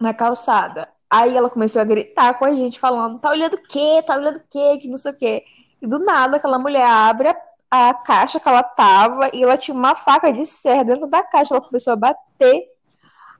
[0.00, 0.88] na calçada.
[1.08, 4.02] Aí ela começou a gritar com a gente, falando: tá olhando o quê?
[4.04, 4.78] Tá olhando o quê?
[4.80, 5.44] Que não sei o quê.
[5.80, 9.76] E do nada, aquela mulher abre a, a caixa que ela tava e ela tinha
[9.76, 11.54] uma faca de serra dentro da caixa.
[11.54, 12.75] Ela começou a bater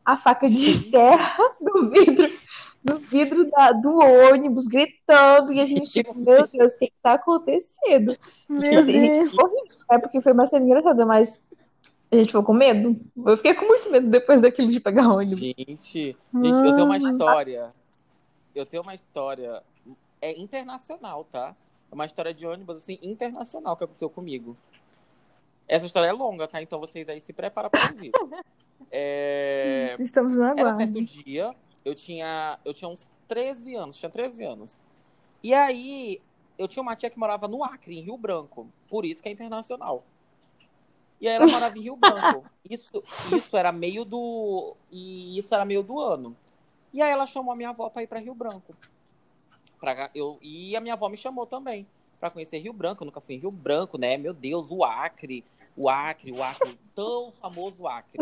[0.07, 2.29] a faca de serra no vidro,
[2.85, 7.01] no vidro da- do ônibus, gritando, e a gente, tipo, meu Deus, o que que
[7.03, 8.17] tá acontecendo?
[8.49, 11.45] Meu Assim, a gente ficou rindo, é porque foi uma cena engraçada, mas
[12.11, 12.97] a gente ficou com medo.
[13.27, 15.39] Eu fiquei com muito medo depois daquilo de pegar ônibus.
[15.41, 17.13] gente, gente, eu tenho uma Mano.
[17.13, 17.75] história.
[18.55, 19.63] Eu tenho uma história.
[20.23, 21.55] É internacional, tá?
[21.91, 24.57] É uma história de ônibus, assim, internacional que aconteceu comigo.
[25.69, 26.63] Essa história é longa, tá?
[26.63, 28.13] Então vocês aí se preparam pra ouvir.
[28.91, 29.97] É...
[29.99, 34.81] Estamos no Era certo dia, eu tinha, eu tinha uns 13 anos, tinha 13 anos.
[35.43, 36.21] E aí,
[36.59, 38.67] eu tinha uma tia que morava no Acre, em Rio Branco.
[38.89, 40.05] Por isso que é internacional.
[41.21, 42.45] E aí ela morava em Rio Branco.
[42.69, 42.91] Isso,
[43.33, 44.77] isso era meio do.
[44.91, 46.37] E isso era meio do ano.
[46.93, 48.75] E aí ela chamou a minha avó pra ir pra Rio Branco.
[49.79, 51.87] Pra, eu, e a minha avó me chamou também
[52.19, 53.05] pra conhecer Rio Branco.
[53.05, 54.19] Eu nunca fui em Rio Branco, né?
[54.19, 55.45] Meu Deus, o Acre.
[55.77, 58.19] O Acre, o Acre, tão famoso Acre.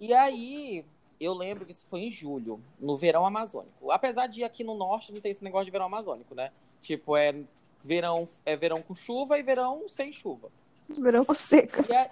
[0.00, 0.84] E aí,
[1.20, 3.90] eu lembro que isso foi em julho, no verão amazônico.
[3.90, 6.52] Apesar de aqui no norte não ter esse negócio de verão amazônico, né?
[6.82, 7.34] Tipo, é
[7.82, 10.50] verão, é verão com chuva e verão sem chuva.
[10.88, 11.84] Verão com seca.
[11.88, 12.10] E aí,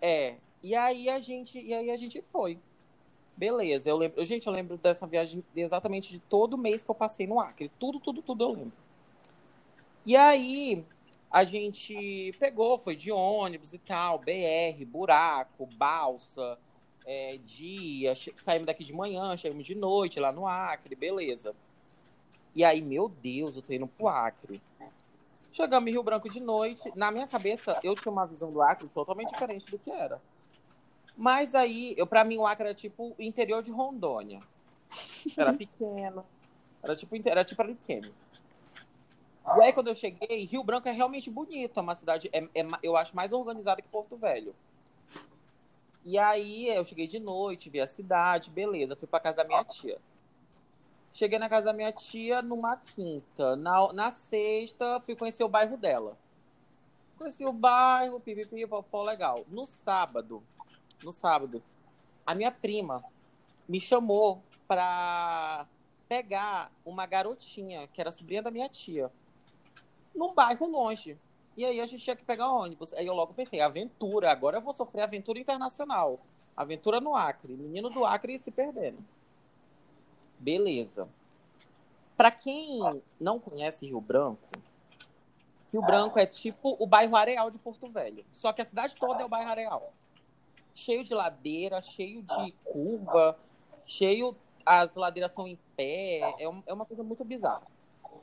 [0.00, 0.36] é.
[0.62, 2.58] E aí a gente, e aí a gente foi.
[3.36, 4.24] Beleza, eu lembro.
[4.24, 7.70] Gente, eu lembro dessa viagem exatamente de todo mês que eu passei no Acre.
[7.78, 8.72] Tudo, tudo, tudo eu lembro.
[10.06, 10.84] E aí
[11.32, 16.58] a gente pegou, foi de ônibus e tal, BR, buraco, balsa,
[17.06, 21.54] é, dia, saímos daqui de manhã, chegamos de noite lá no Acre, beleza.
[22.54, 24.60] E aí, meu Deus, eu tô indo pro Acre.
[25.50, 26.92] Chegamos em Rio Branco de noite.
[26.94, 30.20] Na minha cabeça, eu tinha uma visão do Acre totalmente diferente do que era.
[31.16, 34.42] Mas aí, eu, pra mim, o Acre era tipo o interior de Rondônia.
[35.36, 36.26] Era pequeno.
[36.82, 38.10] Era tipo, era tipo pequeno.
[39.44, 41.78] E aí, quando eu cheguei, Rio Branco é realmente bonito.
[41.78, 44.54] É uma cidade, é, é, eu acho, mais organizada que Porto Velho.
[46.04, 48.96] E aí, eu cheguei de noite, vi a cidade, beleza.
[48.96, 49.98] Fui pra casa da minha tia.
[51.12, 53.54] Cheguei na casa da minha tia numa quinta.
[53.56, 56.16] Na, na sexta, fui conhecer o bairro dela.
[57.18, 59.44] Conheci o bairro, pipipi, pô, legal.
[59.48, 60.42] No sábado,
[61.04, 61.62] no sábado,
[62.26, 63.04] a minha prima
[63.68, 65.66] me chamou pra
[66.08, 69.10] pegar uma garotinha, que era sobrinha da minha tia,
[70.14, 71.18] num bairro longe.
[71.56, 72.92] E aí a gente tinha que pegar ônibus.
[72.94, 76.20] Aí eu logo pensei, aventura, agora eu vou sofrer aventura internacional.
[76.56, 78.98] Aventura no Acre, menino do Acre se perdendo.
[80.38, 81.08] Beleza.
[82.16, 84.48] Para quem não conhece Rio Branco,
[85.72, 88.24] Rio Branco é tipo o bairro Areal de Porto Velho.
[88.32, 89.92] Só que a cidade toda é o bairro Areal.
[90.74, 93.38] Cheio de ladeira, cheio de curva,
[93.86, 94.36] cheio.
[94.64, 96.20] As ladeiras são em pé.
[96.38, 97.66] É, é uma coisa muito bizarra.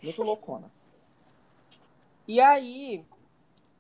[0.02, 0.72] Muito loucona.
[2.30, 3.04] E aí,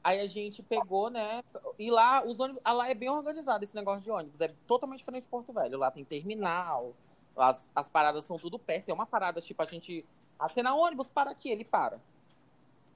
[0.03, 1.43] aí a gente pegou, né?
[1.77, 4.41] E lá, os ônibus, lá é bem organizado esse negócio de ônibus.
[4.41, 5.77] É totalmente diferente de Porto Velho.
[5.77, 6.95] Lá tem terminal,
[7.37, 8.85] as, as paradas são tudo perto.
[8.85, 10.03] Tem uma parada, tipo, a gente
[10.39, 12.01] acena ônibus, para aqui, ele para.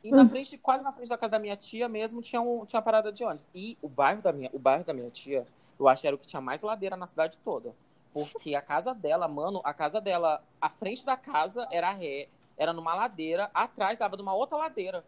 [0.04, 0.16] E hum.
[0.16, 2.84] na frente, quase na frente da casa da minha tia mesmo, tinha, um, tinha uma
[2.84, 3.46] parada de ônibus.
[3.54, 5.46] E o bairro da minha, o bairro da minha tia,
[5.80, 7.76] eu acho que era o que tinha mais ladeira na cidade toda.
[8.12, 12.74] Porque a casa dela, mano, a casa dela, a frente da casa era ré, era
[12.74, 15.06] numa ladeira, atrás dava numa outra ladeira.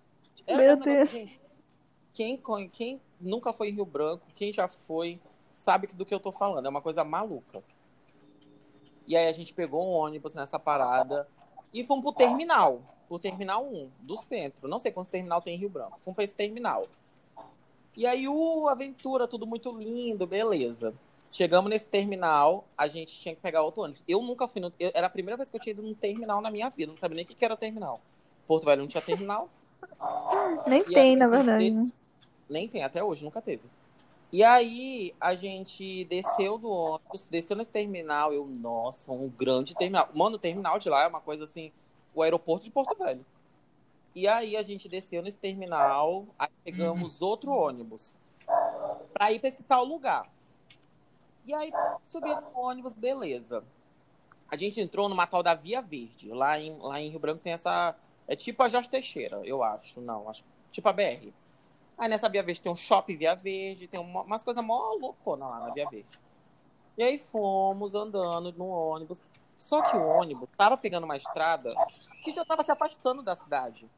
[0.47, 1.09] Era Meu Deus.
[1.09, 1.39] Assim,
[2.13, 5.19] quem, quem nunca foi em Rio Branco, quem já foi,
[5.53, 6.65] sabe do que eu tô falando.
[6.65, 7.63] É uma coisa maluca.
[9.07, 11.27] E aí a gente pegou um ônibus nessa parada
[11.73, 12.81] e fomos pro terminal.
[13.07, 14.67] Pro terminal 1, do centro.
[14.67, 15.99] Não sei quantos terminal tem em Rio Branco.
[16.03, 16.87] Fomos pra esse terminal.
[17.95, 20.93] E aí, o aventura, tudo muito lindo, beleza.
[21.31, 24.03] Chegamos nesse terminal, a gente tinha que pegar outro ônibus.
[24.07, 24.71] Eu nunca fui no.
[24.79, 26.91] Eu, era a primeira vez que eu tinha ido num terminal na minha vida.
[26.91, 28.01] Não sabia nem o que, que era terminal.
[28.47, 29.49] Porto Velho não tinha terminal.
[30.67, 31.71] Nem e tem, na verdade.
[31.71, 31.87] Né?
[32.49, 33.63] Nem tem, até hoje, nunca teve.
[34.31, 40.09] E aí a gente desceu do ônibus, desceu nesse terminal, eu, nossa, um grande terminal.
[40.13, 41.71] Mano, o terminal de lá é uma coisa assim,
[42.13, 43.25] o aeroporto de Porto Velho.
[44.13, 48.15] E aí a gente desceu nesse terminal, aí pegamos outro ônibus
[49.13, 50.29] para ir para esse tal lugar.
[51.45, 53.63] E aí subindo no ônibus, beleza.
[54.49, 56.31] A gente entrou numa tal da Via Verde.
[56.31, 57.95] Lá em, lá em Rio Branco tem essa.
[58.27, 60.01] É tipo a Jorge Teixeira, eu acho.
[60.01, 60.43] Não, acho.
[60.71, 61.31] Tipo a BR.
[61.97, 65.47] Aí nessa Via Verde tem um shopping Via Verde, tem uma, umas coisas mó loucona
[65.47, 66.19] lá na Via Verde.
[66.97, 69.19] E aí fomos andando no ônibus.
[69.57, 71.73] Só que o ônibus tava pegando uma estrada
[72.23, 73.89] que já tava se afastando da cidade.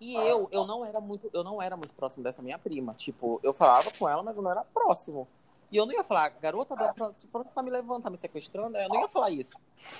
[0.00, 2.94] E eu, eu não era muito, eu não era muito próximo dessa minha prima.
[2.94, 5.28] Tipo, eu falava com ela, mas eu não era próximo.
[5.70, 8.76] E eu não ia falar, garota, pronto, pronto tá me levando, tá me sequestrando.
[8.76, 9.52] Eu não ia falar isso.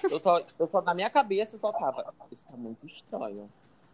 [0.04, 3.48] Eu só, eu só na minha cabeça só tava, isso tá muito estranho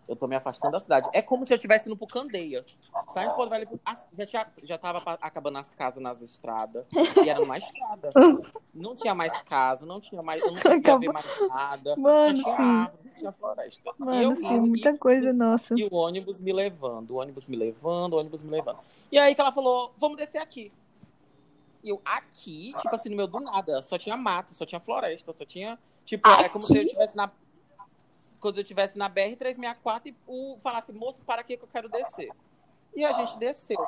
[0.09, 1.09] eu tô me afastando da cidade.
[1.13, 2.67] É como se eu estivesse indo pro Candeias.
[2.67, 3.69] De Porto Velho,
[4.17, 6.85] já, tinha, já tava acabando as casas nas estradas.
[7.25, 8.13] E era uma estrada.
[8.73, 10.41] Não tinha mais casa, não tinha mais.
[10.41, 11.97] Eu não conseguia ver mais nada.
[11.97, 12.63] Mano, não tinha sim.
[12.63, 13.93] árvore, não tinha floresta.
[13.99, 15.75] Mano, eu, sim, muita e, coisa, nossa.
[15.77, 18.79] E o ônibus me levando, o ônibus me levando, o ônibus me levando.
[19.11, 20.71] E aí que ela falou: vamos descer aqui.
[21.87, 25.33] E eu, aqui, tipo assim, no meio do nada, só tinha mato, só tinha floresta,
[25.33, 25.79] só tinha.
[26.05, 26.45] Tipo, aqui?
[26.45, 27.31] é como se eu estivesse na
[28.41, 32.31] quando eu estivesse na BR-364 e o, falasse, moço, para aqui que eu quero descer.
[32.93, 33.79] E a gente desceu.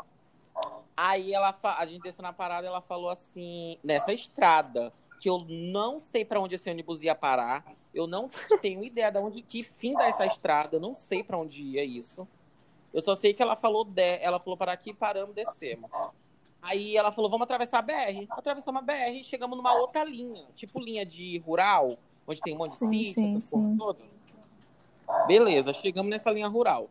[0.97, 5.39] Aí ela, a gente desceu na parada e ela falou assim, nessa estrada, que eu
[5.49, 7.65] não sei para onde esse ônibus ia parar.
[7.93, 8.29] Eu não
[8.63, 12.29] tenho ideia de onde que fim dessa estrada, eu não sei para onde ia isso.
[12.95, 15.91] Eu só sei que ela falou de, ela falou para aqui, paramos, descemos.
[16.61, 18.27] Aí ela falou, vamos atravessar a BR.
[18.31, 22.59] Atravessamos a BR e chegamos numa outra linha, tipo linha de rural, onde tem um
[22.59, 24.07] monte de sim, sítio, sim, essas coisas todas.
[25.27, 26.91] Beleza, chegamos nessa linha rural.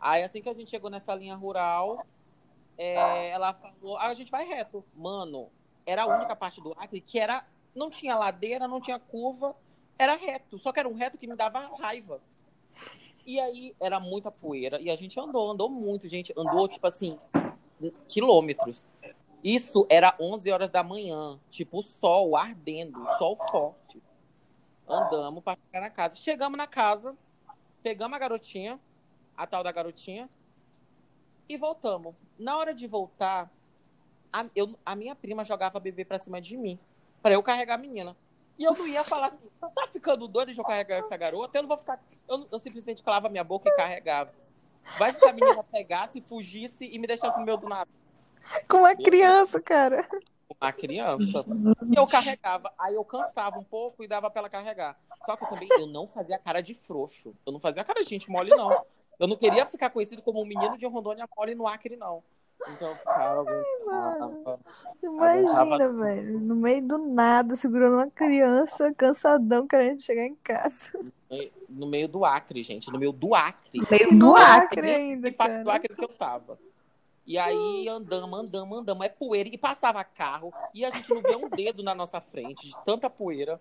[0.00, 2.06] Aí assim que a gente chegou nessa linha rural,
[2.78, 4.84] é, ela falou, ah, a gente vai reto.
[4.94, 5.48] Mano,
[5.84, 7.44] era a única parte do Acre que era
[7.74, 9.54] não tinha ladeira, não tinha curva,
[9.98, 10.58] era reto.
[10.58, 12.20] Só que era um reto que me dava raiva.
[13.26, 14.80] E aí era muita poeira.
[14.80, 16.32] E a gente andou, andou muito, gente.
[16.36, 17.18] Andou, tipo assim,
[18.08, 18.84] quilômetros.
[19.42, 21.38] Isso era 11 horas da manhã.
[21.50, 24.02] Tipo, sol ardendo, sol forte.
[24.88, 26.16] Andamos para chegar na casa.
[26.16, 27.16] Chegamos na casa,
[27.82, 28.80] pegamos a garotinha,
[29.36, 30.28] a tal da garotinha,
[31.48, 32.14] e voltamos.
[32.38, 33.50] Na hora de voltar,
[34.32, 36.78] a, eu, a minha prima jogava bebê pra cima de mim,
[37.22, 38.16] para eu carregar a menina.
[38.58, 41.58] E eu não ia falar assim, tá ficando doido de eu carregar essa garota?
[41.58, 42.02] Eu não vou ficar.
[42.28, 44.32] Eu, eu simplesmente calava minha boca e carregava.
[44.98, 47.90] Vai se a menina pegasse, fugisse e me deixasse no meio do nada.
[48.68, 50.08] Com uma criança, cara.
[50.60, 51.44] Uma criança.
[51.90, 52.72] E eu carregava.
[52.78, 54.98] Aí eu cansava um pouco e dava pra ela carregar.
[55.24, 57.34] Só que eu também eu não fazia cara de frouxo.
[57.44, 58.84] Eu não fazia cara de gente mole, não.
[59.18, 62.22] Eu não queria ficar conhecido como um menino de Rondônia mole no Acre, não.
[62.68, 63.44] Então eu ficava.
[65.20, 66.40] Ai, Imagina, velho.
[66.40, 70.92] No meio do nada, segurando uma criança, cansadão, querendo chegar em casa.
[71.68, 72.90] No meio do Acre, gente.
[72.90, 73.80] No meio do Acre.
[73.80, 75.32] No meio do Acre, Acre ainda.
[75.32, 75.64] Cara.
[75.64, 76.58] Do Acre que eu tava.
[77.26, 79.06] E aí andamos, andamos, andamos.
[79.06, 79.48] É poeira.
[79.48, 80.52] E passava carro.
[80.72, 83.60] E a gente não vê um dedo na nossa frente, de tanta poeira.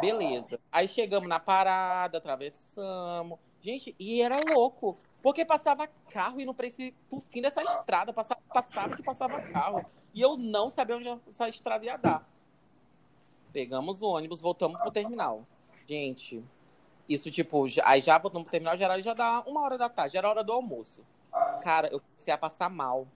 [0.00, 0.60] Beleza.
[0.70, 3.38] Aí chegamos na parada, atravessamos.
[3.60, 4.96] Gente, e era louco.
[5.20, 8.12] Porque passava carro e no preço pro fim dessa estrada.
[8.12, 9.84] Passava, passava que passava carro.
[10.14, 12.28] E eu não sabia onde essa estrada ia dar.
[13.52, 15.46] Pegamos o ônibus, voltamos pro terminal.
[15.92, 16.42] Gente,
[17.06, 20.14] isso tipo, já, aí já voltamos pro terminal, era, já dá uma hora da tarde,
[20.14, 21.02] já era hora do almoço.
[21.60, 23.06] Cara, eu comecei a passar mal.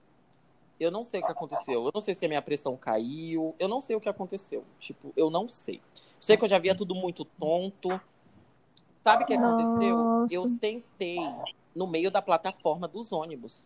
[0.79, 1.85] Eu não sei o que aconteceu.
[1.85, 3.55] Eu não sei se a minha pressão caiu.
[3.57, 4.63] Eu não sei o que aconteceu.
[4.77, 5.81] Tipo, eu não sei.
[6.19, 7.99] Sei que eu já via tudo muito tonto.
[9.03, 9.97] Sabe o que aconteceu?
[9.97, 10.33] Nossa.
[10.35, 11.17] Eu sentei
[11.73, 13.65] no meio da plataforma dos ônibus.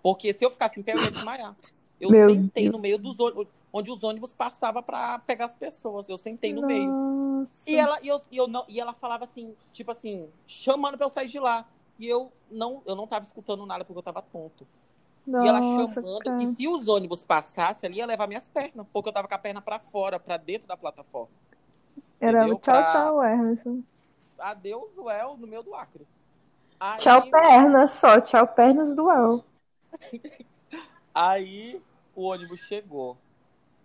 [0.00, 1.56] Porque se eu ficasse em pé, eu ia desmaiar.
[2.00, 2.82] Eu Meu sentei no Deus.
[2.82, 6.08] meio dos ônibus, onde os ônibus passavam para pegar as pessoas.
[6.08, 7.23] Eu sentei no meio.
[7.44, 7.70] Nossa.
[7.70, 11.06] E ela, e, eu, e, eu não, e ela falava assim, tipo assim, chamando pra
[11.06, 11.66] eu sair de lá.
[11.98, 14.66] E eu não, eu não tava escutando nada porque eu tava tonto.
[15.38, 16.24] e ela Nossa, chamando.
[16.24, 16.38] cara.
[16.38, 18.86] E se os ônibus passassem ali, ia levar minhas pernas.
[18.92, 21.32] Porque eu tava com a perna pra fora, pra dentro da plataforma.
[22.20, 22.58] Era entendeu?
[22.58, 23.84] tchau, Pra- tchau, Emerson.
[24.38, 26.06] Adeus, Well, no meio do Acre.
[26.80, 28.20] Aí, Tchau, pernas só.
[28.20, 29.44] Tchau, pernas do El.
[31.14, 31.80] Aí
[32.14, 33.16] o ônibus chegou.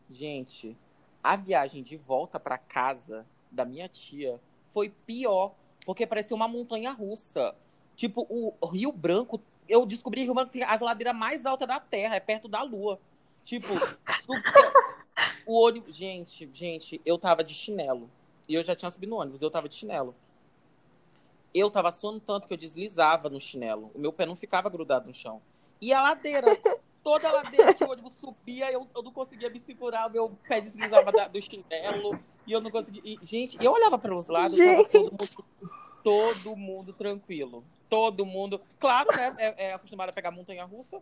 [0.10, 0.78] Gente,
[1.24, 5.54] a viagem de volta pra casa da minha tia foi pior,
[5.86, 7.56] porque parecia uma montanha russa.
[7.96, 12.16] Tipo, o Rio Branco, eu descobri Rio Branco tem as ladeiras mais altas da Terra,
[12.16, 13.00] é perto da Lua.
[13.44, 13.68] Tipo,
[14.22, 14.74] super-
[15.46, 15.96] o ônibus.
[15.96, 18.10] Gente, gente, eu tava de chinelo.
[18.48, 20.16] E eu já tinha subido no ônibus, eu tava de chinelo.
[21.54, 23.92] Eu tava suando tanto que eu deslizava no chinelo.
[23.96, 25.42] O meu pé não ficava grudado no chão.
[25.82, 26.48] E a ladeira,
[27.04, 30.30] toda a ladeira que o ônibus subia, eu, eu não conseguia me segurar, o meu
[30.48, 32.20] pé deslizava da- do chinelo.
[32.50, 33.00] E eu não conseguia.
[33.06, 35.46] E, gente, eu olhava para os lados, tava todo mundo,
[36.04, 37.64] todo mundo tranquilo.
[37.88, 38.60] Todo mundo.
[38.80, 39.36] Claro, né?
[39.38, 41.00] É, é acostumado a pegar montanha russa.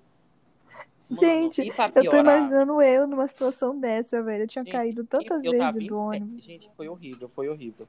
[1.00, 4.44] Gente, Eu tô imaginando eu numa situação dessa, velho.
[4.44, 6.44] Eu tinha Gente, caído tantas eu tava vezes em do ônibus.
[6.44, 7.88] Gente, foi horrível, foi horrível.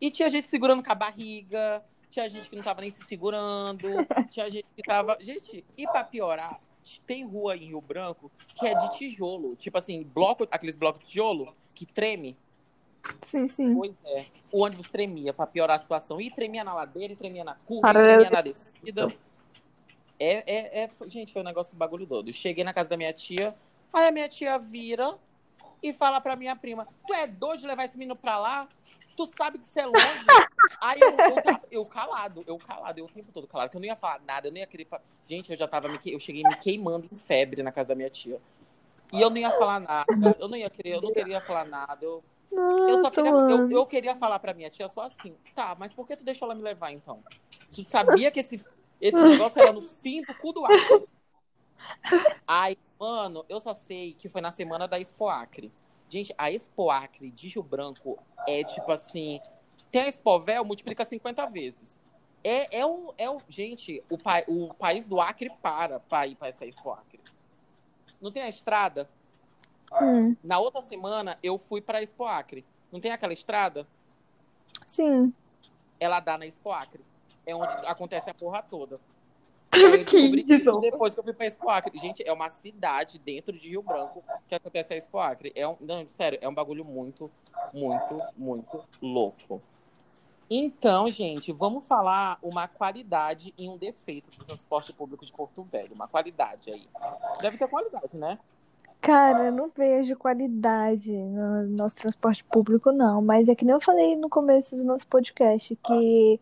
[0.00, 3.82] E tinha gente segurando com a barriga, tinha gente que não tava nem se segurando,
[4.30, 5.18] tinha gente que tava.
[5.20, 6.60] Gente, e pra piorar,
[7.04, 9.56] tem rua em Rio Branco que é de tijolo.
[9.56, 12.36] Tipo assim, bloco, aqueles blocos de tijolo que treme.
[13.22, 13.74] Sim, sim.
[13.74, 14.24] Pois é.
[14.52, 16.20] O ônibus tremia pra piorar a situação.
[16.20, 19.08] E tremia na ladeira, e tremia na curva, e tremia na descida.
[20.18, 22.32] É, é, é, gente, foi um negócio bagulho todo.
[22.32, 23.54] Cheguei na casa da minha tia,
[23.92, 25.16] aí a minha tia vira
[25.82, 28.68] e fala pra minha prima: Tu é doido de levar esse menino pra lá?
[29.16, 29.96] Tu sabe que isso é longe?
[30.80, 33.86] aí eu, eu, eu calado, eu calado, eu o tempo todo calado, que eu não
[33.86, 34.86] ia falar nada, eu não ia querer.
[35.26, 36.12] Gente, eu já tava me que...
[36.12, 38.40] eu cheguei me queimando em febre na casa da minha tia.
[39.12, 42.04] E eu não ia falar nada, eu não ia querer, eu não queria falar nada.
[42.04, 45.76] Eu, eu só Nossa, queria, eu, eu queria falar pra minha tia só assim, tá,
[45.78, 47.22] mas por que tu deixou ela me levar então?
[47.72, 48.60] Tu sabia que esse,
[49.00, 51.08] esse negócio era no fim do cu do Acre.
[52.46, 55.72] Aí, mano, eu só sei que foi na semana da Expo Acre.
[56.08, 59.40] Gente, a Expo Acre de Rio Branco é tipo assim.
[59.90, 61.98] Tem a Expovel, multiplica 50 vezes.
[62.42, 63.12] É, é um.
[63.16, 66.90] É um gente, o, pa, o país do Acre para pra ir pra essa Expo
[66.90, 67.20] Acre.
[68.20, 69.08] Não tem a estrada?
[70.00, 72.64] Hum, Na outra semana, eu fui pra Expo Acre.
[72.92, 73.86] Não tem aquela estrada?
[74.86, 75.32] sim.
[75.98, 77.04] Ela dá na Expo Acre.
[77.44, 78.98] É onde acontece a porra toda.
[79.72, 80.80] E descobri de novo.
[80.80, 81.96] depois que eu fui pra Expo Acre.
[81.98, 85.52] Gente, é uma cidade dentro de Rio Branco que acontece a Expo Acre.
[85.54, 87.30] É um, não, sério, é um bagulho muito,
[87.72, 89.62] muito, muito louco.
[90.50, 95.92] Então, gente, vamos falar uma qualidade e um defeito do transporte público de Porto Velho.
[95.94, 96.88] Uma qualidade aí.
[97.40, 98.38] Deve ter qualidade, né?
[99.00, 103.22] Cara, eu não vejo qualidade no nosso transporte público, não.
[103.22, 106.38] Mas é que nem eu falei no começo do nosso podcast, que,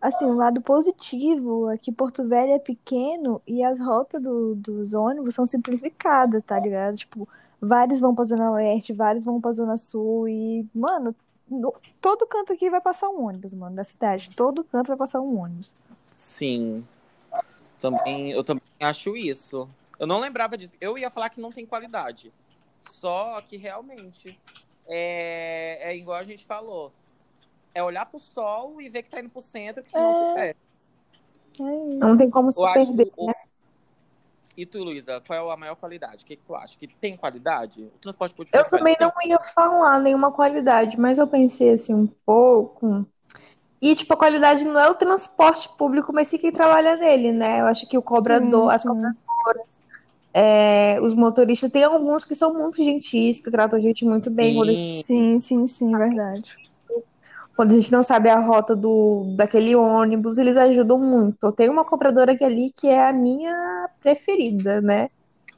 [0.00, 4.92] assim, um lado positivo é que Porto Velho é pequeno e as rotas do- dos
[4.92, 6.96] ônibus são simplificadas, tá ligado?
[6.96, 7.28] Tipo,
[7.60, 11.14] vários vão pra Zona Leste, vários vão pra Zona Sul e, mano,
[11.48, 14.30] no- todo canto aqui vai passar um ônibus, mano, da cidade.
[14.34, 15.72] Todo canto vai passar um ônibus.
[16.16, 16.84] Sim.
[17.80, 19.68] Também, eu também acho isso.
[20.00, 20.72] Eu não lembrava disso.
[20.80, 22.32] Eu ia falar que não tem qualidade.
[22.80, 24.36] Só que realmente
[24.88, 26.90] é, é igual a gente falou.
[27.74, 30.24] É olhar pro sol e ver que tá indo pro centro que tu não se
[30.34, 30.58] perde.
[31.60, 31.62] É.
[31.98, 33.12] Não tem como se Eu perder.
[33.18, 33.30] o-
[34.56, 36.24] E tu, Luísa, qual é a maior qualidade?
[36.24, 36.76] O que, que tu acha?
[36.78, 37.82] Que tem qualidade?
[37.82, 41.94] O transporte público Eu tem também não ia falar nenhuma qualidade, mas eu pensei assim
[41.94, 43.06] um pouco.
[43.80, 47.60] E, tipo, a qualidade não é o transporte público, mas sim quem trabalha nele, né?
[47.60, 48.88] Eu acho que o cobrador, Sim, as sim.
[48.88, 49.80] cobradoras,
[50.32, 54.54] é, os motoristas, tem alguns que são muito gentis, que tratam a gente muito bem.
[54.64, 56.54] Sim, Sim, sim, sim, verdade.
[57.56, 61.52] quando a gente não sabe a rota do, daquele ônibus, eles ajudam muito.
[61.52, 65.10] Tem uma cobradora aqui ali que é a minha preferida, né?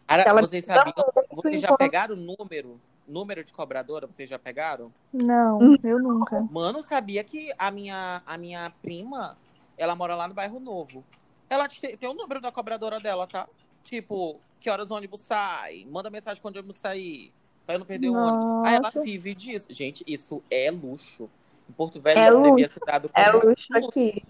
[0.07, 0.93] Cara, Ela vocês sabiam?
[1.31, 2.81] Vocês já enquanto- pegaram o número?
[3.07, 4.93] Número de cobradora, vocês já pegaram?
[5.13, 6.41] Não, eu nunca.
[6.51, 9.37] Mano, sabia que a minha, a minha prima,
[9.77, 11.05] ela mora lá no bairro Novo.
[11.51, 13.47] Ela te- tem o número da cobradora dela, tá?
[13.85, 15.87] Tipo, que horas o ônibus sai?
[15.91, 17.33] Manda mensagem quando o ônibus sair.
[17.67, 18.49] Pra eu não perder o ônibus.
[18.67, 19.03] Aí ela Nossa.
[19.03, 19.67] vive disso.
[19.71, 21.29] Gente, isso é luxo.
[21.69, 22.73] Em Porto Velho, É isso devia luxo.
[22.75, 24.23] ser dado É como luxo aqui.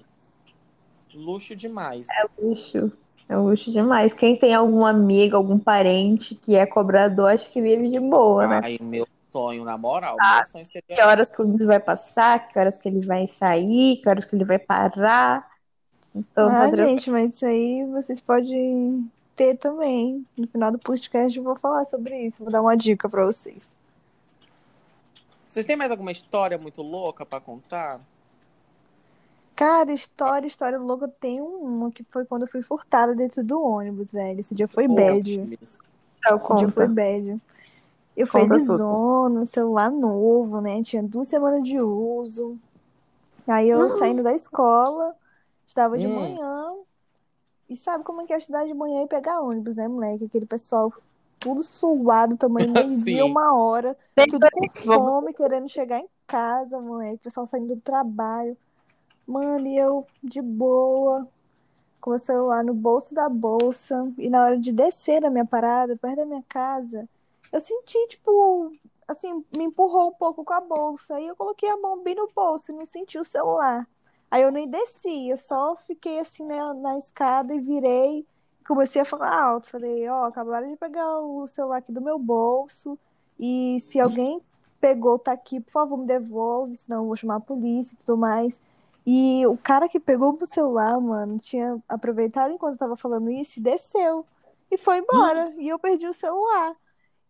[1.14, 2.06] luxo demais.
[2.38, 2.92] luxo.
[3.28, 4.12] É luxo demais.
[4.12, 8.60] Quem tem algum amigo, algum parente que é cobrador, acho que vive de boa, né?
[8.62, 10.94] Ai, meu sonho, na moral, Ah, meu sonho seria.
[10.96, 14.24] Que horas que o ônibus vai passar, que horas que ele vai sair, que horas
[14.26, 15.50] que ele vai parar.
[16.14, 16.88] Então, Ah, tranquilo.
[16.88, 20.26] gente, mas isso aí vocês podem ter também.
[20.36, 22.36] No final do podcast eu vou falar sobre isso.
[22.38, 23.64] Vou dar uma dica pra vocês.
[25.48, 28.00] Vocês têm mais alguma história muito louca pra contar?
[29.54, 31.06] Cara, história, história louca.
[31.08, 34.40] Tem uma que foi quando eu fui furtada dentro do ônibus, velho.
[34.40, 35.12] Esse dia foi bad.
[35.38, 35.58] Conte-me.
[36.18, 36.88] Então, Esse dia foi conta.
[36.88, 37.40] bad.
[38.16, 40.82] Eu fui Conta lisona, celular novo, né?
[40.82, 42.58] Tinha duas semanas de uso.
[43.46, 43.88] Aí eu Hum.
[43.90, 45.14] saindo da escola,
[45.66, 46.14] estava de Hum.
[46.14, 46.61] manhã.
[47.72, 50.26] E sabe como é que é estudar de manhã e pegar ônibus, né, moleque?
[50.26, 50.92] Aquele pessoal
[51.40, 56.78] tudo suado, tamanho meio-dia, uma hora, Bem, tudo com vamos- fome, querendo chegar em casa,
[56.78, 57.18] moleque.
[57.24, 58.56] Pessoal saindo do trabalho.
[59.26, 61.26] Mano, e eu de boa,
[62.00, 64.12] com o celular no bolso da bolsa.
[64.18, 67.08] E na hora de descer da minha parada, perto da minha casa,
[67.50, 68.70] eu senti, tipo,
[69.08, 71.16] assim, me empurrou um pouco com a bolsa.
[71.16, 73.88] Aí eu coloquei a mão bem no bolso e não senti o celular.
[74.32, 78.26] Aí eu nem desci, eu só fiquei assim na, na escada e virei.
[78.66, 79.68] Comecei a falar alto.
[79.68, 82.98] Falei, ó, acabaram de pegar o celular aqui do meu bolso.
[83.38, 84.40] E se alguém
[84.80, 88.16] pegou, tá aqui, por favor, me devolve, senão eu vou chamar a polícia e tudo
[88.16, 88.58] mais.
[89.06, 93.58] E o cara que pegou o celular, mano, tinha aproveitado enquanto eu tava falando isso
[93.58, 94.24] e desceu.
[94.70, 95.52] E foi embora.
[95.58, 96.74] E eu perdi o celular.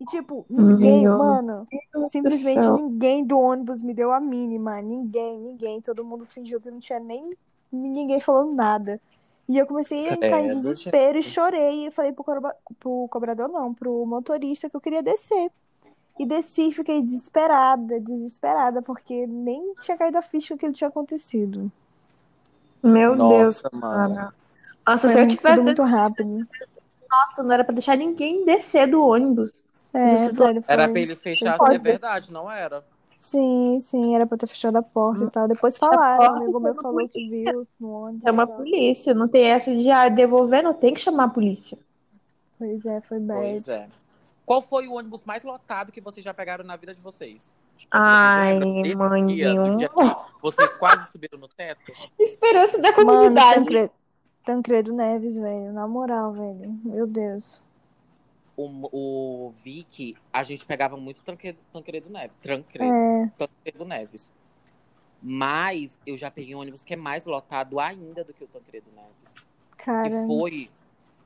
[0.03, 4.81] E, tipo, ninguém, Meu mano, Deus simplesmente ninguém do ônibus me deu a mínima.
[4.83, 5.81] Ninguém, ninguém.
[5.81, 7.31] Todo mundo fingiu que não tinha nem
[7.71, 9.01] ninguém falando nada.
[9.49, 11.87] E eu comecei a entrar em Credo, desespero e chorei.
[11.87, 15.51] E falei pro, cobra- pro cobrador, não, pro motorista que eu queria descer.
[16.19, 20.89] E desci e fiquei desesperada, desesperada, porque nem tinha caído a ficha que ele tinha
[20.89, 21.71] acontecido.
[22.83, 24.15] Meu Deus, Nossa, mano.
[24.15, 24.35] cara.
[24.87, 25.63] Nossa, se Foi eu tivesse.
[25.63, 26.47] muito rápido.
[27.11, 29.65] Nossa, não era pra deixar ninguém descer do ônibus.
[29.95, 32.85] É, velho, Era pra ele fechar, Pode é verdade, não era?
[33.17, 35.47] Sim, sim, era pra ter fechado a porta e tal.
[35.47, 37.53] Depois a falaram, um porta amigo e meu a falou que polícia.
[37.53, 38.23] viu no ônibus.
[38.23, 38.57] Chama a e tal.
[38.57, 39.15] polícia.
[39.15, 41.79] Não tem essa de ah, devolver, não tem que chamar a polícia.
[42.59, 43.41] Pois é, foi bad.
[43.41, 43.89] Pois é.
[44.45, 47.53] Qual foi o ônibus mais lotado que vocês já pegaram na vida de vocês?
[47.77, 51.93] Tipo, Ai, vocês mãe dia, dia que vocês quase subiram no teto?
[52.19, 53.65] Esperança da Mano, comunidade.
[53.65, 53.91] Tancredo,
[54.45, 55.73] Tancredo Neves, velho.
[55.73, 56.77] Na moral, velho.
[56.85, 57.63] Meu Deus.
[58.65, 62.37] O, o Vic, a gente pegava muito Tancredo, Tancredo Neves.
[62.43, 64.31] Tancredo, É, Tancredo Neves.
[65.23, 68.91] Mas eu já peguei um ônibus que é mais lotado ainda do que o Tancredo
[68.95, 69.35] Neves.
[69.77, 70.09] cara.
[70.09, 70.71] E foi,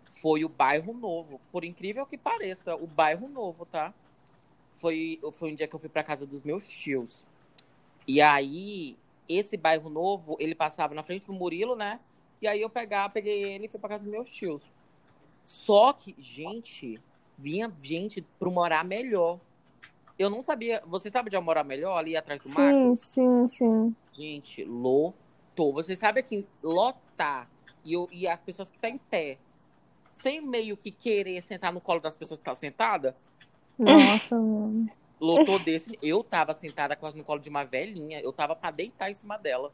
[0.05, 1.41] foi o bairro novo.
[1.51, 3.95] Por incrível que pareça, o bairro novo, tá?
[4.75, 7.25] Foi, foi um dia que eu fui pra casa dos meus tios.
[8.07, 8.97] E aí,
[9.29, 11.99] esse bairro novo, ele passava na frente do Murilo, né?
[12.41, 14.63] E aí eu pegava, peguei ele e fui pra casa dos meus tios.
[15.43, 17.01] Só que, gente,
[17.39, 19.39] vinha gente pro morar melhor.
[20.19, 20.83] Eu não sabia.
[20.87, 22.97] Você sabe de morar melhor ali atrás do macro?
[22.97, 23.97] Sim, sim, sim.
[24.13, 25.73] Gente, lotou.
[25.75, 27.49] Você sabe que lotar
[27.85, 29.39] e, eu- e as pessoas que estão em pé,
[30.11, 33.15] sem meio que querer sentar no colo das pessoas que estão sentadas,
[33.79, 34.91] Nossa, mano.
[35.21, 35.99] Lotou desse.
[36.03, 38.21] Eu tava sentada quase no colo de uma velhinha.
[38.21, 39.73] Eu tava pra deitar em cima dela.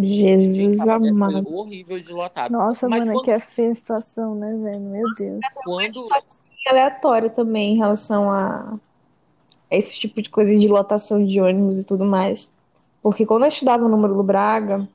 [0.00, 1.52] Jesus tava, é, foi amado.
[1.52, 2.52] horrível de lotado.
[2.52, 4.80] Nossa, Mas mano, quando, que é feia a situação, né, velho?
[4.80, 5.40] Meu Deus.
[5.64, 6.08] quando.
[6.66, 8.78] Aleatório também em relação a
[9.70, 12.54] esse tipo de coisa de lotação de ônibus e tudo mais.
[13.02, 14.88] Porque quando eu estudava no Murilo Braga,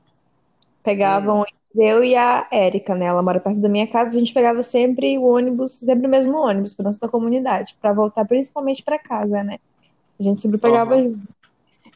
[0.82, 3.06] pegavam Hum, eu e a Érica, né?
[3.06, 6.36] Ela mora perto da minha casa, a gente pegava sempre o ônibus, sempre o mesmo
[6.38, 9.58] ônibus para nossa comunidade, para voltar principalmente para casa, né?
[10.20, 11.02] A gente sempre pegava aham.
[11.02, 11.20] junto.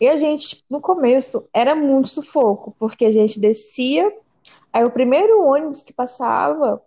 [0.00, 4.12] E a gente, tipo, no começo, era muito sufoco, porque a gente descia,
[4.72, 6.82] aí o primeiro ônibus que passava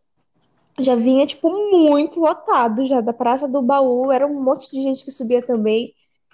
[0.81, 5.03] já vinha, tipo, muito lotado já da Praça do Baú, era um monte de gente
[5.05, 5.93] que subia também.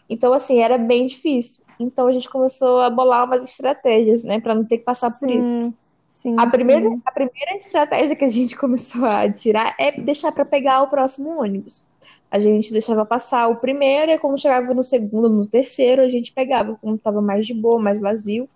[0.10, 1.66] Então, assim, era bem difícil.
[1.80, 5.30] Então a gente começou a bolar umas estratégias, né, para não ter que passar por
[5.30, 5.60] isso.
[5.60, 5.74] Sim,
[6.12, 7.02] sim, A primeira, sim.
[7.06, 11.41] a primeira estratégia que a gente começou a tirar é deixar para pegar o próximo
[11.41, 11.88] ônibus.
[12.30, 16.34] A gente deixava passar o primeiro, e quando chegava no segundo, no terceiro, a gente
[16.34, 18.50] pegava, como estava mais de boa, mais vazio.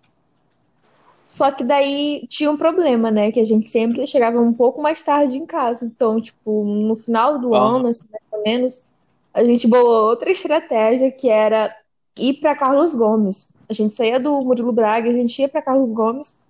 [1.32, 3.32] Só que daí tinha um problema, né?
[3.32, 5.86] Que a gente sempre chegava um pouco mais tarde em casa.
[5.86, 8.88] Então, tipo, no final do ano, assim, mais ou menos,
[9.34, 11.74] a gente bolou outra estratégia que era
[12.18, 13.56] ir para Carlos Gomes.
[13.70, 16.50] A gente saía do Murilo Braga, a gente ia para Carlos Gomes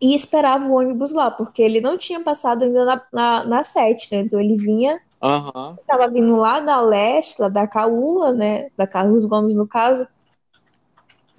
[0.00, 4.12] e esperava o ônibus lá, porque ele não tinha passado ainda na, na, na 7,
[4.12, 4.22] né?
[4.22, 5.78] Então ele vinha, Aham.
[5.80, 8.70] estava vindo lá da Leste, lá da Caúla, né?
[8.76, 10.04] Da Carlos Gomes, no caso.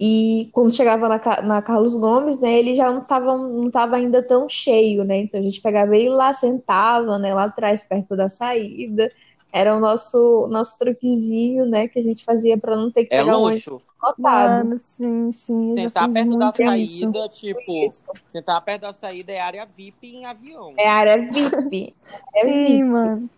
[0.04, 4.20] E quando chegava na, na Carlos Gomes, né, ele já não estava não tava ainda
[4.20, 5.18] tão cheio, né?
[5.18, 9.12] Então a gente pegava ele lá, sentava, né, lá atrás, perto da saída.
[9.52, 13.18] Era o nosso nosso truquezinho, né, que a gente fazia para não ter que É
[13.18, 13.80] pegar luxo.
[14.02, 14.18] lotado.
[14.18, 15.74] Mano, sim, sim.
[15.76, 16.98] Sentar perto da muito isso.
[16.98, 18.02] saída, tipo, Isso.
[18.32, 20.74] sentar perto da saída é área VIP em avião.
[20.78, 21.94] É área VIP.
[22.34, 23.30] É Sim, VIP, mano.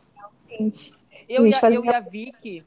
[0.48, 0.94] gente.
[1.28, 2.64] Eu e a, fazia eu e a Vicky,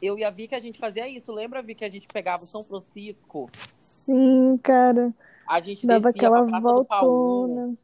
[0.00, 1.32] eu e a Vicky, a gente fazia isso.
[1.32, 5.12] Lembra, Vicky, que a gente pegava o São Francisco, Sim, cara.
[5.46, 7.06] a gente Dava descia aquela pra Praça do Baú,
[7.46, 7.78] voltona.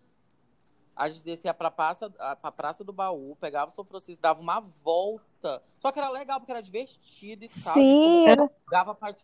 [0.95, 4.41] a gente descia pra praça, a- pra praça do Baú, pegava o São Francisco, dava
[4.41, 5.63] uma volta.
[5.79, 7.75] Só que era legal, porque era divertido e tal.
[7.75, 8.51] Sim, era.
[8.71, 9.15] dava pra...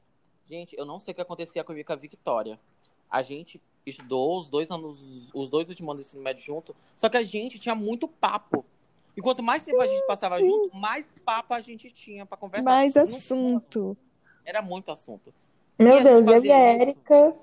[0.49, 2.59] Gente, eu não sei o que acontecia comigo com a Victoria.
[3.11, 7.09] A gente estudou os dois anos, os dois últimos anos do ensino médio junto, só
[7.09, 8.65] que a gente tinha muito papo.
[9.17, 10.45] E quanto mais tempo a gente passava sim.
[10.49, 12.65] junto, mais papo a gente tinha pra conversar.
[12.71, 13.97] Mais Não- assunto.
[14.45, 15.33] Era muito assunto.
[15.79, 16.57] Meu E Deus, eu e a.
[16.59, 17.35] Érica.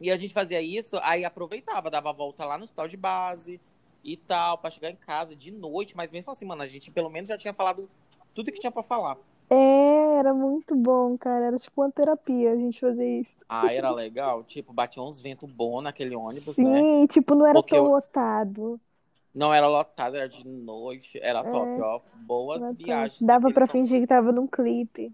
[0.00, 3.60] E a gente fazia isso, aí aproveitava, dava volta lá no hospital de base
[4.04, 7.08] e tal, pra chegar em casa de noite, mas mesmo assim, mano, a gente pelo
[7.10, 7.88] menos já tinha falado
[8.34, 9.16] tudo que tinha pra falar.
[9.48, 11.46] É, era muito bom, cara.
[11.46, 13.34] Era tipo uma terapia a gente fazer isso.
[13.48, 16.64] Ah, era legal, tipo, batia uns ventos bons naquele ônibus, né?
[16.80, 18.80] Sim, tipo, não era Porque tão eu- lotado.
[19.36, 21.42] Não era lotado, era de noite, era É.
[21.42, 22.00] top, ó.
[22.26, 23.20] Boas viagens.
[23.20, 25.12] Dava pra São fingir que tava num clipe.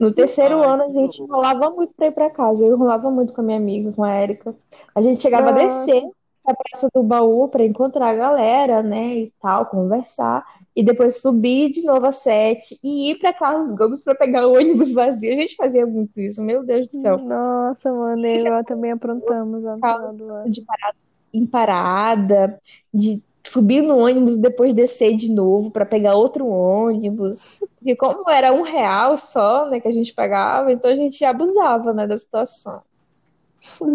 [0.00, 2.64] No terceiro Ai, ano, a gente enrolava muito pra ir pra casa.
[2.64, 4.54] Eu enrolava muito com a minha amiga, com a Érica.
[4.94, 5.66] A gente chegava a Nossa.
[5.66, 6.02] descer
[6.42, 10.42] pra Praça do Baú pra encontrar a galera, né, e tal, conversar.
[10.74, 14.54] E depois subir de novo a sete e ir pra Carlos Gomes pra pegar o
[14.56, 15.34] ônibus vazio.
[15.34, 17.18] A gente fazia muito isso, meu Deus do céu.
[17.18, 20.50] Nossa, mano, eu e ela também aprontamos lá no final do ano.
[20.50, 20.96] De parada
[21.32, 22.60] em parada,
[22.92, 27.48] de subir no ônibus e depois descer de novo pra pegar outro ônibus.
[27.58, 31.92] Porque como era um real só, né, que a gente pagava, então a gente abusava,
[31.92, 32.82] né, da situação.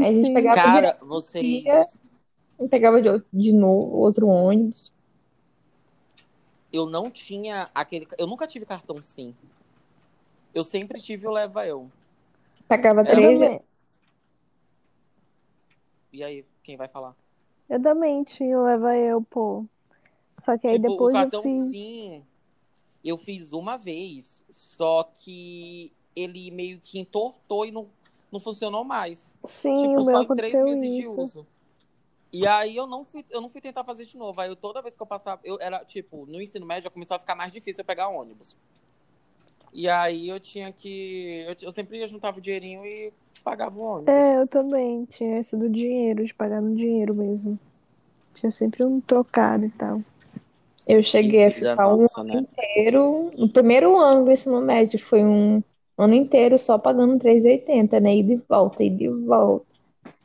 [0.01, 1.45] Aí a gente pegava Cara, vocês.
[1.63, 1.85] Ia.
[2.59, 4.93] e pegava de, de novo outro ônibus.
[6.71, 8.07] Eu não tinha aquele.
[8.17, 9.33] Eu nunca tive cartão SIM.
[10.53, 11.89] Eu sempre tive o Leva Eu.
[12.67, 13.39] Pagava três.
[13.39, 13.61] também,
[16.11, 17.15] E aí, quem vai falar?
[17.69, 19.65] Eu também tinha, leva eu, pô.
[20.39, 21.69] Só que aí Tipo, o depois eu cartão fiz.
[21.71, 22.23] SIM
[23.05, 27.87] eu fiz uma vez, só que ele meio que entortou e não,
[28.31, 29.31] não funcionou mais.
[29.47, 31.21] Sim, Tipo, o meu só três meses de isso.
[31.21, 31.47] uso.
[32.33, 34.41] E aí eu não fui, eu não fui tentar fazer de novo.
[34.41, 37.15] Aí eu, toda vez que eu passava, eu era, tipo, no ensino médio já começou
[37.15, 38.57] a ficar mais difícil eu pegar ônibus.
[39.71, 41.45] E aí eu tinha que.
[41.47, 43.13] Eu, eu sempre juntava o dinheirinho e
[43.45, 44.11] pagava o ônibus.
[44.13, 47.59] É, eu também tinha essa do dinheiro, de pagar no dinheiro mesmo.
[48.35, 50.03] Tinha sempre um trocado e tal.
[50.87, 52.41] Eu cheguei a ficar um nossa, ano né?
[52.41, 53.31] inteiro.
[53.37, 55.63] No primeiro ano do ensino médio foi um
[55.97, 58.17] ano inteiro só pagando 3,80, né?
[58.17, 59.65] Ida e volta, ida e volta.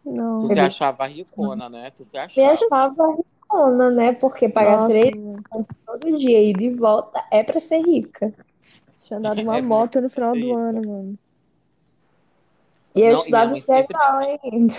[0.05, 0.41] Não.
[0.41, 1.91] Tu se achava ricona, né?
[1.93, 2.51] Tu se Me achava.
[2.51, 4.13] achava ricona, né?
[4.13, 5.45] Porque pagar Nossa, 3 mano.
[5.87, 8.35] todo dia, ida e volta, é pra ser rica.
[9.01, 11.19] Tinha dado uma É moto no final do ano, mano.
[12.95, 13.75] E eu Não, estudava sempre.
[13.85, 14.75] integral ainda.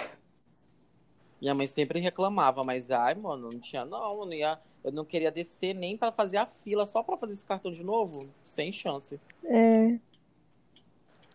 [1.42, 5.04] Minha mãe sempre reclamava, mas ai, mano, não tinha não, eu não ia, eu não
[5.04, 8.72] queria descer nem pra fazer a fila só pra fazer esse cartão de novo, sem
[8.72, 9.20] chance.
[9.44, 9.98] É.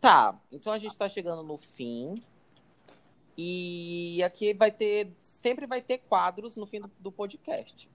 [0.01, 2.23] Tá, então a gente tá chegando no fim.
[3.37, 7.89] E aqui vai ter, sempre vai ter quadros no fim do, do podcast.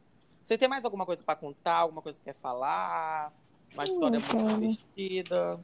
[0.44, 1.78] Você tem mais alguma coisa pra contar?
[1.78, 3.32] Alguma coisa que quer falar?
[3.74, 5.60] Uma história muito divertida?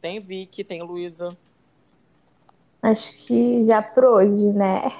[0.00, 1.36] Tem Vicky, tem Luísa.
[2.82, 4.92] Acho que já por hoje, né?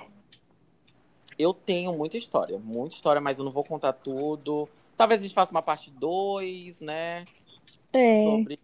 [1.38, 4.68] Eu tenho muita história, muita história, mas eu não vou contar tudo.
[4.96, 7.24] Talvez a gente faça uma parte 2, né?
[7.92, 8.24] É.
[8.24, 8.58] Sobre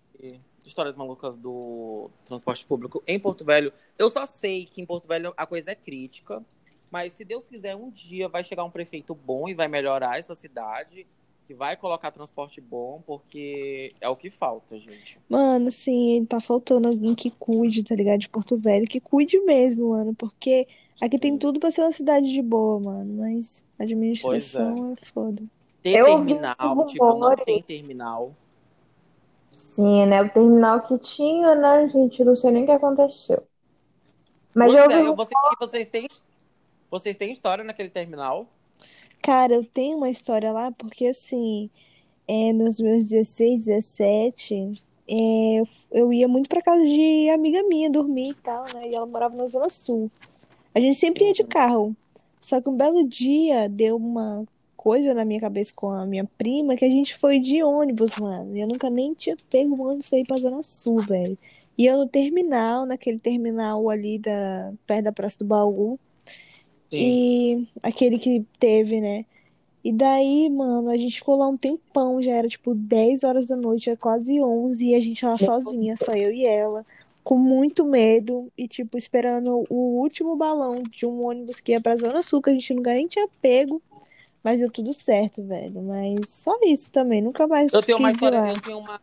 [0.64, 3.72] histórias malucas do transporte público em Porto Velho.
[3.98, 6.42] Eu só sei que em Porto Velho a coisa é crítica,
[6.90, 10.34] mas se Deus quiser, um dia vai chegar um prefeito bom e vai melhorar essa
[10.34, 11.06] cidade,
[11.46, 15.18] que vai colocar transporte bom, porque é o que falta, gente.
[15.28, 18.20] Mano, assim, tá faltando alguém que cuide, tá ligado?
[18.20, 20.66] De Porto Velho, que cuide mesmo, mano, porque
[21.00, 21.38] aqui tem Sim.
[21.38, 25.42] tudo pra ser uma cidade de boa, mano, mas a administração é foda.
[25.82, 28.32] Tem Eu terminal, tipo, não tem terminal.
[29.50, 30.22] Sim, né?
[30.22, 32.24] O terminal que tinha, né, gente?
[32.24, 33.46] Não sei nem o que aconteceu.
[34.54, 36.08] Mas Pois eu ouvi é, eu- você- vocês têm,
[36.90, 38.46] vocês têm história naquele terminal?
[39.24, 41.70] Cara, eu tenho uma história lá, porque assim,
[42.28, 47.90] é, nos meus 16, 17, é, eu, eu ia muito pra casa de amiga minha
[47.90, 48.86] dormir e tal, né?
[48.90, 50.10] E ela morava na Zona Sul.
[50.74, 51.48] A gente sempre ia de Uhum.
[51.48, 51.96] carro.
[52.40, 54.46] Só que um belo dia deu uma
[54.76, 58.54] coisa na minha cabeça com a minha prima que a gente foi de ônibus, mano.
[58.54, 61.38] E eu nunca nem tinha pego um ônibus pra ir pra Zona Sul, velho.
[61.78, 65.98] E eu no terminal, naquele terminal ali da, perto da Praça do Baú.
[66.98, 69.24] E aquele que teve, né?
[69.84, 73.56] E daí, mano, a gente ficou lá um tempão, já era tipo 10 horas da
[73.56, 76.86] noite, é quase 11, e a gente lá sozinha, só eu e ela,
[77.22, 81.96] com muito medo e, tipo, esperando o último balão de um ônibus que ia pra
[81.96, 83.82] Zona Sul, que a gente nunca nem tinha pego,
[84.42, 85.82] mas deu tudo certo, velho.
[85.82, 88.50] Mas só isso também, nunca mais Eu tenho uma história, lá.
[88.50, 88.98] eu tenho uma.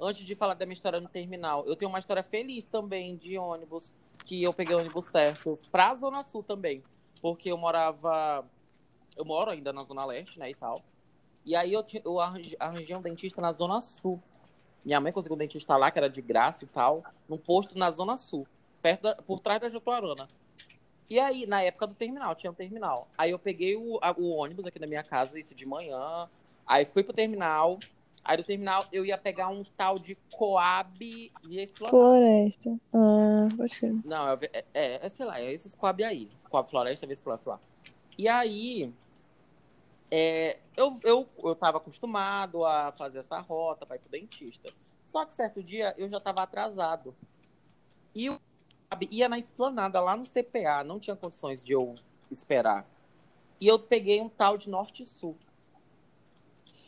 [0.00, 3.36] Antes de falar da minha história no terminal, eu tenho uma história feliz também de
[3.38, 3.92] ônibus,
[4.24, 6.82] que eu peguei o ônibus certo, pra Zona Sul também.
[7.20, 8.44] Porque eu morava.
[9.16, 10.82] Eu moro ainda na Zona Leste, né, e tal.
[11.44, 14.20] E aí eu, eu arranjei, um dentista na Zona Sul.
[14.84, 17.90] Minha mãe conseguiu um dentista lá, que era de graça e tal, num posto na
[17.90, 18.46] Zona Sul,
[18.80, 20.28] perto da- por trás da Jatuarana.
[21.10, 23.08] E aí, na época do terminal, tinha um terminal.
[23.16, 26.28] Aí eu peguei o, o ônibus aqui da minha casa, isso de manhã.
[26.66, 27.78] Aí fui pro terminal.
[28.28, 31.90] Aí do terminal eu ia pegar um tal de Coab e ia explorar.
[31.92, 32.78] Floresta.
[32.92, 33.94] Ah, pode crer.
[34.04, 36.30] Não, é, é, é, é, sei lá, é esses Coab aí.
[36.50, 37.60] Coab Floresta, Via Explorar, sei lá.
[38.18, 38.92] E aí,
[40.10, 44.70] é, eu, eu, eu tava acostumado a fazer essa rota pra ir pro dentista.
[45.06, 47.16] Só que certo dia eu já tava atrasado.
[48.14, 48.38] E o
[48.90, 51.94] Coab ia na esplanada lá no CPA, não tinha condições de eu
[52.30, 52.86] esperar.
[53.58, 55.34] E eu peguei um tal de Norte e Sul.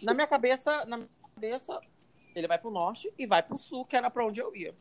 [0.03, 1.09] Na minha cabeça, na
[1.41, 1.81] cabeça,
[2.35, 4.75] ele vai pro norte e vai pro sul, que era pra onde eu ia.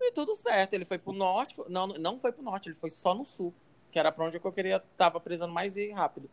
[0.00, 2.90] E tudo certo, ele foi pro norte, foi- não, não foi pro norte, ele foi
[2.90, 3.54] só no sul,
[3.92, 6.28] que era pra onde eu queria, tava precisando mais ir rápido.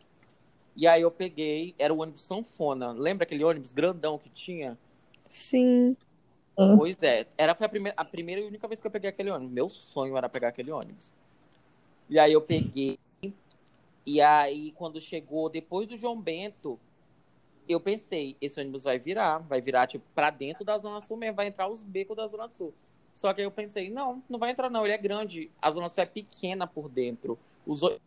[0.74, 4.76] E aí eu peguei, era o ônibus sanfona, lembra aquele ônibus grandão que tinha?
[5.28, 5.96] Sim.
[6.56, 9.30] Pois é, era, foi a primeira, a primeira e única vez que eu peguei aquele
[9.30, 9.52] ônibus.
[9.52, 11.12] Meu sonho era pegar aquele ônibus.
[12.08, 12.98] E aí eu peguei,
[14.06, 16.80] e aí quando chegou depois do João Bento,
[17.68, 21.36] eu pensei, esse ônibus vai virar, vai virar tipo pra dentro da Zona Sul mesmo,
[21.36, 22.74] vai entrar os becos da Zona Sul.
[23.12, 25.88] Só que aí eu pensei, não, não vai entrar não, ele é grande, a Zona
[25.88, 27.38] Sul é pequena por dentro.
[27.66, 27.98] Os o-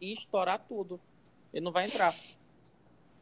[0.00, 1.00] estourar tudo.
[1.52, 2.14] Ele não vai entrar.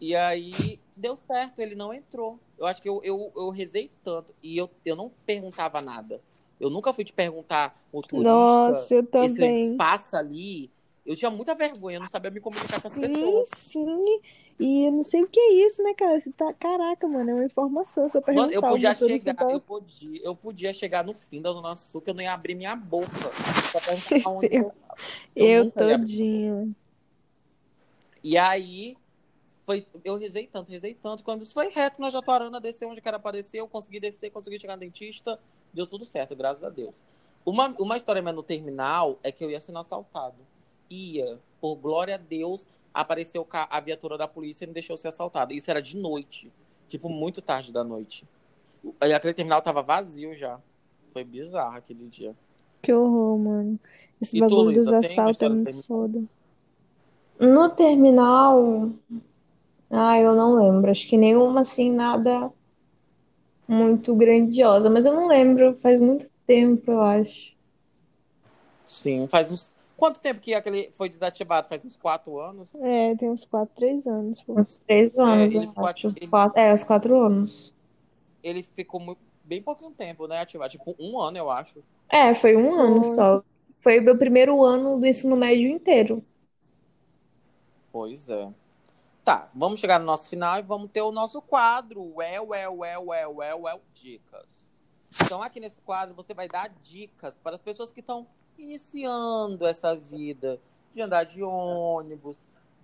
[0.00, 2.38] E aí deu certo, ele não entrou.
[2.58, 6.20] Eu acho que eu, eu, eu rezei tanto e eu, eu não perguntava nada.
[6.60, 9.76] Eu nunca fui te perguntar, motorista, Nossa, eu esse também.
[9.76, 10.70] passa ali.
[11.04, 13.48] Eu tinha muita vergonha, eu não sabia me comunicar com as Sim, pessoas.
[13.56, 14.20] sim.
[14.58, 16.18] E eu não sei o que é isso, né, cara?
[16.18, 16.52] Você tá...
[16.54, 18.06] Caraca, mano, é uma informação.
[18.12, 19.50] Eu Mano, eu podia chegar, tá...
[19.50, 22.54] eu podia, eu podia chegar no fim da Zona Sul, que eu não ia abrir
[22.54, 23.08] minha boca.
[23.72, 24.72] Pra perguntar onde Eu-
[25.34, 25.54] eu.
[25.64, 26.74] Eu todinho.
[28.22, 28.96] E aí,
[29.66, 31.24] foi, eu rezei tanto, rezei tanto.
[31.24, 34.30] Quando isso foi reto na Jatuarana, desceu onde que era pra descer, eu consegui descer,
[34.30, 35.38] consegui chegar no dentista,
[35.72, 36.94] deu tudo certo, graças a Deus.
[37.44, 40.36] Uma, uma história minha no terminal é que eu ia sendo assaltado.
[40.88, 45.52] Ia, por glória a Deus, apareceu a viatura da polícia e me deixou ser assaltado.
[45.52, 46.52] Isso era de noite,
[46.88, 48.26] tipo, muito tarde da noite.
[49.04, 50.60] E aquele terminal tava vazio já.
[51.12, 52.36] Foi bizarro aquele dia.
[52.82, 53.80] Que horror, mano.
[54.20, 55.84] Esse E tu, bagulho dos Luísa, tem uma assaltos é muito terminal?
[55.86, 56.22] foda.
[57.38, 58.90] No terminal.
[59.90, 60.90] Ah, eu não lembro.
[60.90, 62.52] Acho que nenhuma assim, nada
[63.68, 64.88] muito grandiosa.
[64.90, 67.54] Mas eu não lembro, faz muito tempo, eu acho.
[68.86, 69.74] Sim, faz uns.
[70.04, 71.66] Quanto tempo que aquele foi desativado?
[71.66, 72.68] Faz uns quatro anos?
[72.74, 74.38] É, tem uns 4, 3 anos.
[74.42, 74.60] Pô.
[74.60, 76.08] Uns três anos, ele eu ficou acho.
[76.08, 77.72] ati- Quatro- é, uns quatro anos.
[78.42, 80.40] Ele ficou muito, bem pouquinho tempo, né?
[80.40, 80.72] Ativado.
[80.72, 81.82] Tipo, um ano, eu acho.
[82.10, 83.42] É, foi um ano só.
[83.80, 86.22] Foi o meu primeiro ano do ensino médio inteiro.
[87.90, 88.52] Pois é.
[89.24, 92.12] Tá, vamos chegar no nosso final e vamos ter o nosso quadro.
[92.14, 94.62] Well, well, well, well, well, well, dicas.
[95.24, 98.26] Então, aqui nesse quadro, você vai dar dicas para as pessoas que estão
[98.58, 100.58] iniciando essa vida
[100.92, 102.36] de andar de ônibus,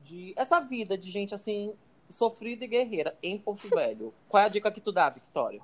[0.03, 1.75] de essa vida de gente assim,
[2.09, 4.13] sofrida e guerreira em Porto Velho.
[4.29, 5.61] Qual é a dica que tu dá, Victória?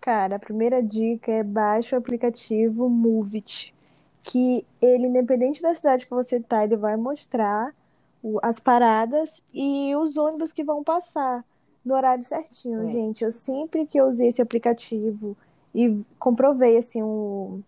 [0.00, 3.72] Cara, a primeira dica é baixe o aplicativo Movit,
[4.22, 7.74] que ele, independente da cidade que você tá, ele vai mostrar
[8.42, 11.44] as paradas e os ônibus que vão passar
[11.84, 12.88] no horário certinho, Hum.
[12.88, 13.24] gente.
[13.24, 15.36] Eu sempre que eu usei esse aplicativo
[15.74, 17.60] e comprovei assim o,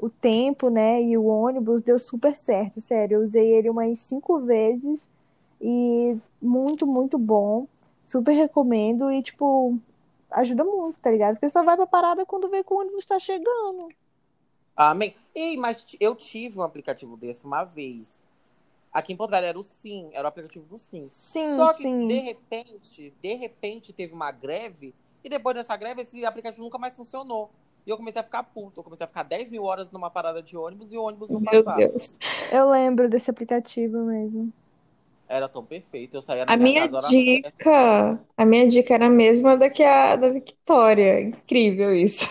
[0.00, 3.16] o tempo, né, e o ônibus deu super certo, sério.
[3.18, 5.06] Eu usei ele umas cinco vezes
[5.60, 7.66] e muito, muito bom.
[8.02, 9.78] Super recomendo e tipo
[10.30, 11.34] ajuda muito, tá ligado?
[11.34, 13.88] Porque só vai pra parada quando vê que o ônibus tá chegando.
[14.74, 15.14] Amém.
[15.34, 18.22] Ei, mas eu tive um aplicativo desse uma vez.
[18.92, 21.06] Aqui em Porto Velho era o Sim, era o aplicativo do Sim.
[21.06, 22.08] Sim, Só que, sim.
[22.08, 26.96] de repente, de repente teve uma greve, e depois dessa greve, esse aplicativo nunca mais
[26.96, 27.50] funcionou.
[27.86, 28.80] E eu comecei a ficar puto.
[28.80, 31.40] Eu comecei a ficar 10 mil horas numa parada de ônibus e o ônibus não
[31.40, 31.76] Meu passava.
[31.76, 32.18] Deus.
[32.52, 34.52] Eu lembro desse aplicativo mesmo.
[35.28, 36.16] Era tão perfeito.
[36.16, 39.82] Eu saía na A minha casa dica, a minha dica era a mesma da que
[39.84, 41.20] a da Victoria.
[41.20, 42.28] Incrível isso.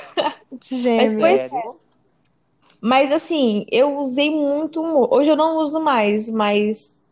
[1.17, 1.79] Pois Sério?
[2.81, 4.81] Mas assim, eu usei muito.
[5.13, 7.03] Hoje eu não uso mais, mas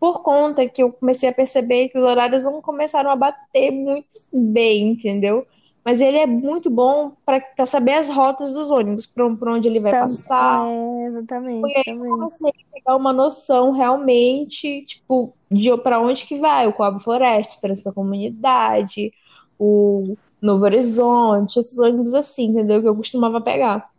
[0.00, 4.14] por conta que eu comecei a perceber que os horários não começaram a bater muito
[4.32, 5.46] bem, entendeu?
[5.84, 9.92] Mas ele é muito bom para saber as rotas dos ônibus, por onde ele vai
[9.92, 10.60] Tam- passar.
[10.64, 16.26] É, E exatamente, aí eu comecei a pegar uma noção realmente, tipo, de para onde
[16.26, 19.12] que vai, o Coab Floresta, Esperança da Comunidade,
[19.58, 22.80] o Novo Horizonte, esses ônibus assim, entendeu?
[22.82, 23.90] Que eu costumava pegar.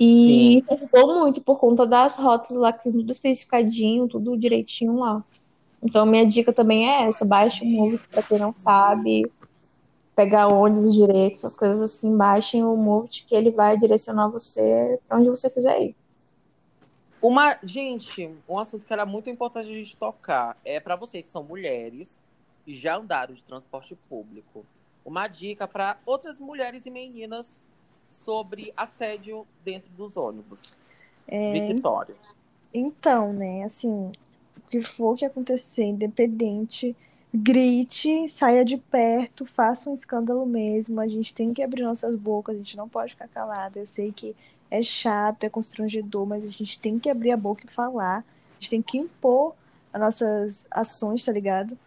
[0.00, 5.24] E ajudou muito por conta das rotas lá, que tem tudo especificadinho, tudo direitinho lá.
[5.82, 9.32] Então, minha dica também é essa: baixe o Move para quem não sabe,
[10.18, 15.16] pegar ônibus direito, essas coisas assim, baixem o Move que ele vai direcionar você para
[15.16, 15.96] onde você quiser ir.
[17.22, 21.30] Uma, gente, um assunto que era muito importante a gente tocar é para vocês que
[21.30, 22.18] são mulheres
[22.66, 24.66] e já andaram de transporte público.
[25.04, 27.62] Uma dica para outras mulheres e meninas
[28.04, 30.74] sobre assédio dentro dos ônibus.
[31.28, 32.16] É, Victória.
[32.74, 34.10] Então, né, assim,
[34.56, 36.96] o que for que acontecer, independente,
[37.34, 41.00] grite, saia de perto, faça um escândalo mesmo.
[41.00, 43.78] A gente tem que abrir nossas bocas, a gente não pode ficar calada.
[43.78, 44.34] Eu sei que
[44.70, 48.18] é chato, é constrangedor, mas a gente tem que abrir a boca e falar.
[48.18, 49.54] A gente tem que impor
[49.92, 51.78] as nossas ações, tá ligado?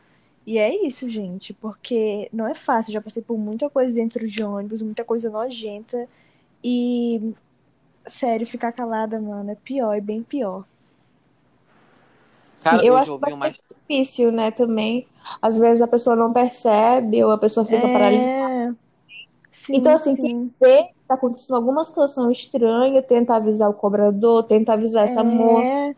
[0.45, 2.93] E é isso, gente, porque não é fácil.
[2.93, 6.07] Já passei por muita coisa dentro de ônibus, muita coisa nojenta.
[6.63, 7.33] E,
[8.07, 10.65] sério, ficar calada, mano, é pior, é bem pior.
[12.63, 15.07] Cara, Sim, eu acho ouvi uma difícil, né, também.
[15.41, 18.31] Às vezes a pessoa não percebe ou a pessoa fica paralisada.
[18.33, 18.73] É.
[19.51, 20.53] Sim, Então, assim, sim.
[20.59, 25.71] Vê que tá acontecendo alguma situação estranha, tenta avisar o cobrador, tenta avisar essa moça.
[25.71, 25.95] É.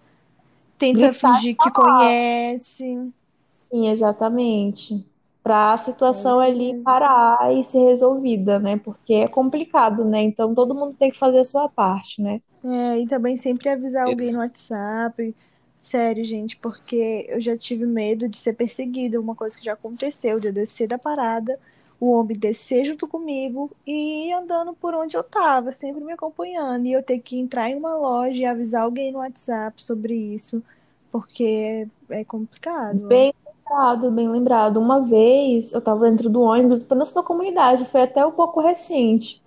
[0.78, 3.14] Tenta Gritar fingir que conhece.
[3.48, 5.06] Sim, exatamente.
[5.42, 8.78] Pra a situação É ali parar e ser resolvida, né?
[8.78, 10.22] Porque é complicado, né?
[10.22, 12.42] Então todo mundo tem que fazer a sua parte, né?
[12.66, 15.36] É, e também sempre avisar alguém no WhatsApp.
[15.84, 19.20] Sério, gente, porque eu já tive medo de ser perseguida.
[19.20, 21.60] Uma coisa que já aconteceu, de eu descer da parada,
[22.00, 26.86] o homem descer junto comigo e ir andando por onde eu tava, sempre me acompanhando.
[26.86, 30.64] E eu ter que entrar em uma loja e avisar alguém no WhatsApp sobre isso,
[31.12, 33.00] porque é complicado.
[33.08, 34.78] Bem lembrado, bem lembrado.
[34.78, 39.43] Uma vez eu tava dentro do ônibus, apenas na comunidade, foi até um pouco recente.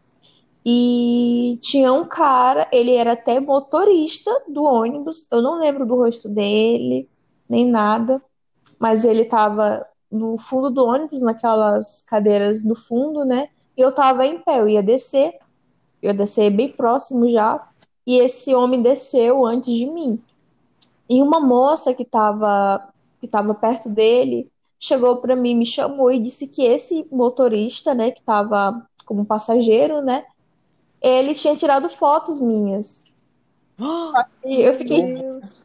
[0.68, 6.28] E tinha um cara, ele era até motorista do ônibus, eu não lembro do rosto
[6.28, 7.08] dele,
[7.48, 8.20] nem nada,
[8.80, 13.48] mas ele tava no fundo do ônibus, naquelas cadeiras do fundo, né?
[13.76, 15.34] E eu tava em pé, eu ia descer,
[16.02, 17.64] eu ia descer bem próximo já,
[18.04, 20.20] e esse homem desceu antes de mim.
[21.08, 22.88] E uma moça que tava,
[23.20, 24.50] que tava perto dele
[24.80, 30.02] chegou para mim, me chamou e disse que esse motorista, né, que tava como passageiro,
[30.02, 30.24] né,
[31.08, 33.04] ele tinha tirado fotos minhas.
[34.44, 35.02] E eu fiquei.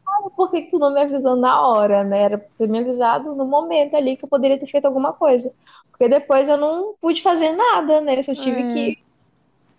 [0.08, 2.22] "Ah, por que que tu não me avisou na hora, né?
[2.24, 5.54] Era pra ter me avisado no momento ali que eu poderia ter feito alguma coisa.
[5.90, 8.18] Porque depois eu não pude fazer nada, né?
[8.20, 8.68] Eu só tive É.
[8.68, 8.98] que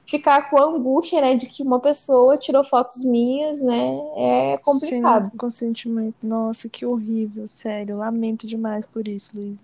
[0.06, 5.28] ficar com a angústia, né, de que uma pessoa tirou fotos minhas, né, é complicado.
[5.30, 6.16] Sem consentimento.
[6.22, 7.96] Nossa, que horrível, sério.
[7.98, 9.58] Lamento demais por isso, Luísa.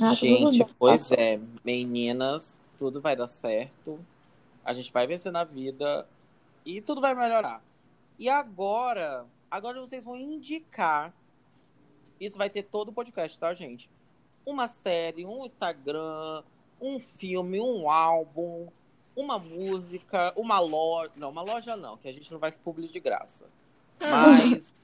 [0.00, 3.98] Ah, Gente, pois é, meninas, tudo vai dar certo.
[4.68, 6.06] A gente vai vencer na vida
[6.62, 7.62] e tudo vai melhorar.
[8.18, 11.14] E agora, agora vocês vão indicar.
[12.20, 13.88] Isso vai ter todo o podcast, tá, gente?
[14.44, 16.42] Uma série, um Instagram,
[16.78, 18.68] um filme, um álbum,
[19.16, 21.12] uma música, uma loja.
[21.16, 23.46] Não, uma loja não, que a gente não vai se publicar de graça.
[23.98, 24.74] Mas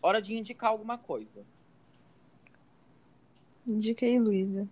[0.00, 1.44] hora de indicar alguma coisa.
[3.66, 4.66] Indica aí, Luísa.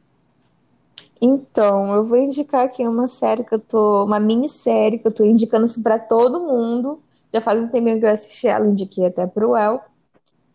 [1.20, 5.24] Então, eu vou indicar aqui uma série que eu tô, uma minissérie que eu tô
[5.24, 7.00] indicando assim para todo mundo.
[7.32, 9.80] Já faz um tempinho que eu assisti ela, indiquei até pro El.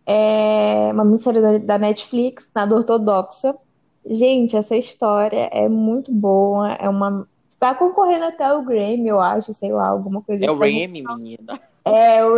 [0.06, 3.56] É uma minissérie da, da Netflix, Nada Ortodoxa.
[4.06, 7.28] Gente, essa história é muito boa, é uma
[7.60, 10.60] tá concorrendo até o Grammy, eu acho, sei lá, alguma coisa É o assim.
[10.60, 11.60] Remy, menina.
[11.86, 12.38] É o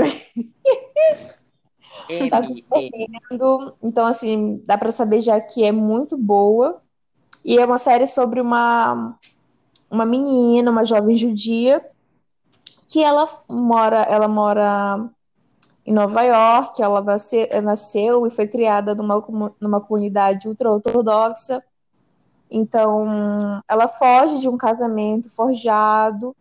[2.29, 3.07] Tá M, M.
[3.09, 3.77] concorrendo.
[3.81, 6.81] Então, assim, dá pra saber já que é muito boa.
[7.43, 9.17] E é uma série sobre uma,
[9.89, 11.83] uma menina, uma jovem judia,
[12.87, 15.09] que ela mora, ela mora
[15.85, 19.23] em Nova York, ela nasceu, nasceu e foi criada numa,
[19.59, 21.63] numa comunidade ultra-ortodoxa.
[22.49, 26.35] Então, ela foge de um casamento forjado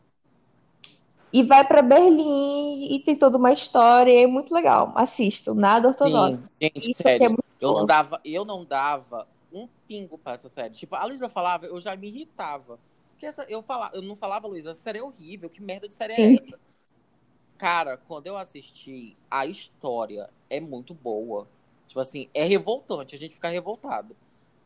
[1.32, 4.92] e vai para Berlim e tem toda uma história, e é muito legal.
[4.96, 6.36] Assistam, nada ortodoxo.
[6.36, 7.30] Sim, gente, Isso é sério.
[7.30, 9.26] muito Eu não dava, eu não dava
[9.90, 10.72] pingo pra essa série.
[10.72, 12.78] Tipo, a Luísa falava, eu já me irritava.
[13.10, 15.96] Porque essa, eu, falava, eu não falava, Luísa, essa série é horrível, que merda de
[15.96, 16.56] série é essa?
[17.58, 21.48] Cara, quando eu assisti, a história é muito boa.
[21.88, 24.16] Tipo assim, é revoltante, a gente fica revoltado.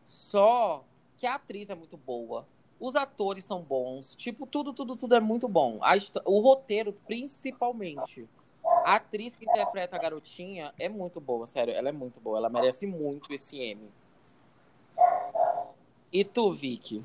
[0.05, 0.85] Só
[1.17, 2.47] que a atriz é muito boa.
[2.79, 4.15] Os atores são bons.
[4.15, 5.79] Tipo, tudo, tudo, tudo é muito bom.
[5.81, 5.95] A
[6.27, 8.29] o roteiro, principalmente.
[8.63, 11.73] A atriz que interpreta a garotinha é muito boa, sério.
[11.73, 12.37] Ela é muito boa.
[12.37, 13.91] Ela merece muito esse M.
[16.15, 17.03] E tu, Vicky?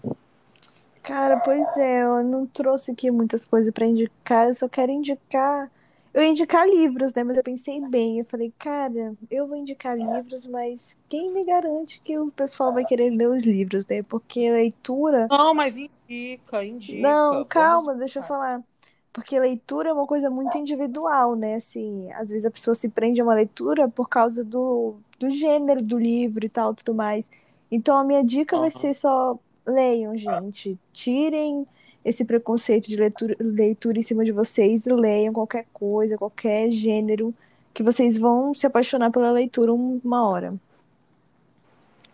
[1.02, 5.72] Cara, pois é, eu não trouxe aqui muitas coisas pra indicar, eu só quero indicar.
[6.14, 7.24] Eu ia indicar livros, né?
[7.24, 8.20] Mas eu pensei bem.
[8.20, 12.86] Eu falei, cara, eu vou indicar livros, mas quem me garante que o pessoal vai
[12.86, 14.04] querer ler os livros, né?
[14.04, 15.28] Porque leitura.
[15.30, 17.02] Não, mas indica, indica.
[17.02, 18.64] Não, calma, deixa eu falar.
[19.12, 21.56] Porque leitura é uma coisa muito individual, né?
[21.56, 25.82] Assim, às vezes a pessoa se prende a uma leitura por causa do, do gênero
[25.82, 27.26] do livro e tal, tudo mais.
[27.72, 28.80] Então a minha dica vai Aham.
[28.80, 30.78] ser só leiam, gente.
[30.92, 31.68] Tirem
[32.04, 37.34] esse preconceito de leitura, leitura em cima de vocês e leiam qualquer coisa, qualquer gênero,
[37.74, 40.56] que vocês vão se apaixonar pela leitura um- uma hora.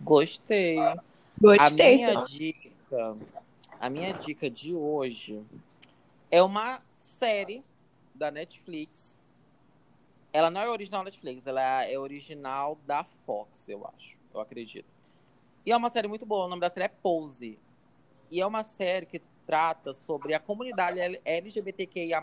[0.01, 0.78] Gostei.
[0.80, 0.97] A
[1.39, 1.95] Gostei.
[1.97, 3.18] minha dica,
[3.80, 5.41] a minha dica de hoje
[6.30, 7.64] é uma série
[8.14, 9.20] da Netflix.
[10.34, 14.95] Ela não é original da Netflix, ela é original da Fox, eu acho, eu acredito.
[15.66, 17.57] E é uma série muito boa, o nome da série é Pose.
[18.30, 22.22] E é uma série que trata sobre a comunidade LGBTQIA+,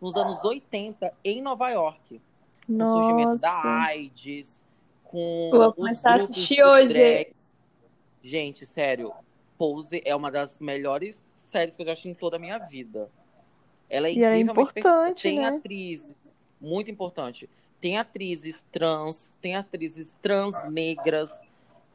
[0.00, 2.20] nos anos 80 em Nova York.
[2.66, 3.68] Com o surgimento da Nossa.
[3.68, 4.64] AIDS,
[5.04, 6.94] com Vou começar a assistir hoje.
[6.94, 7.32] drag.
[8.22, 9.12] Gente, sério,
[9.56, 13.08] Pose é uma das melhores séries que eu já assisti em toda a minha vida.
[13.88, 15.46] Ela é E é importante, Tem né?
[15.46, 16.12] atrizes,
[16.60, 17.48] muito importante.
[17.80, 21.30] Tem atrizes trans, tem atrizes trans negras,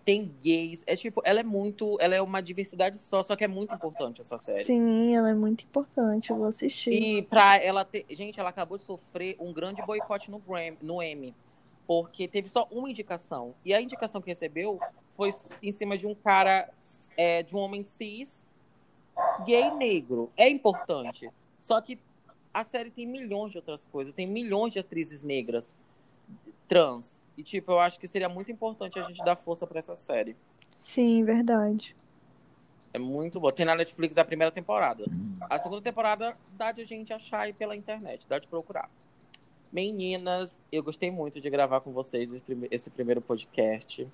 [0.04, 0.84] tem gays.
[0.86, 4.22] É tipo, ela é muito, ela é uma diversidade só, só que é muito importante
[4.22, 4.66] essa série.
[4.66, 6.92] Sim, ela é muito importante, eu vou assistir.
[6.92, 8.06] E pra ela ter.
[8.10, 11.36] Gente, ela acabou de sofrer um grande boicote no, Gram, no Emmy.
[11.88, 13.54] Porque teve só uma indicação.
[13.66, 14.80] E a indicação que recebeu
[15.14, 15.30] foi
[15.62, 16.70] em cima de um cara,
[17.18, 18.46] é, de um homem cis,
[19.46, 20.32] gay negro.
[20.38, 21.30] É importante.
[21.60, 22.00] Só que
[22.54, 24.14] a série tem milhões de outras coisas.
[24.14, 25.76] Tem milhões de atrizes negras
[26.68, 27.21] trans.
[27.38, 30.36] E, tipo, eu acho que seria muito importante a gente dar força pra essa série.
[30.78, 31.96] Sim, verdade.
[32.94, 33.54] É muito boa.
[33.54, 35.06] Tem na Netflix a primeira temporada.
[35.50, 38.90] A segunda temporada dá de a gente achar aí pela internet, dá de procurar.
[39.72, 44.06] Meninas, eu gostei muito de gravar com vocês esse prime- esse primeiro podcast.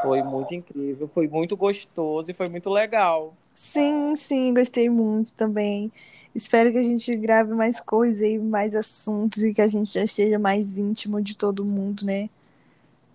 [0.00, 3.34] Foi muito incrível, foi muito gostoso e foi muito legal.
[3.54, 5.90] Sim, sim, gostei muito também.
[6.34, 10.04] Espero que a gente grave mais coisas e mais assuntos e que a gente já
[10.04, 12.30] esteja mais íntimo de todo mundo, né?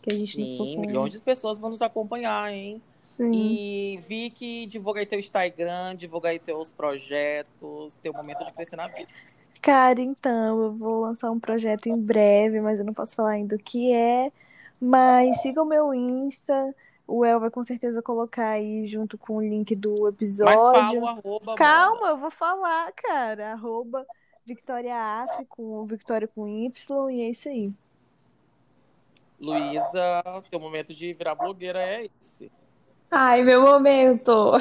[0.07, 2.81] Que a gente Sim, milhões de pessoas vão nos acompanhar, hein?
[3.03, 3.29] Sim.
[3.33, 8.77] E vi que divulga aí teu Instagram, divulga aí teus projetos, teu momento de crescer
[8.77, 9.09] na vida.
[9.61, 13.57] Cara, então, eu vou lançar um projeto em breve, mas eu não posso falar ainda
[13.57, 14.31] o que é.
[14.79, 16.73] Mas siga o meu Insta,
[17.05, 20.55] O El vai com certeza colocar aí junto com o link do episódio.
[20.55, 23.51] Mas fala o arroba, Calma, eu vou falar, cara.
[23.51, 24.07] Arroba
[24.45, 27.73] Victoria Af com Victoria com Y e é isso aí.
[29.39, 32.51] Luísa, teu momento de virar blogueira é esse.
[33.11, 34.53] Ai, meu momento.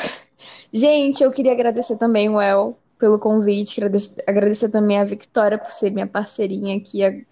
[0.73, 5.73] Gente, eu queria agradecer também o El pelo convite, agradecer, agradecer também a Victoria por
[5.73, 7.27] ser minha parceirinha aqui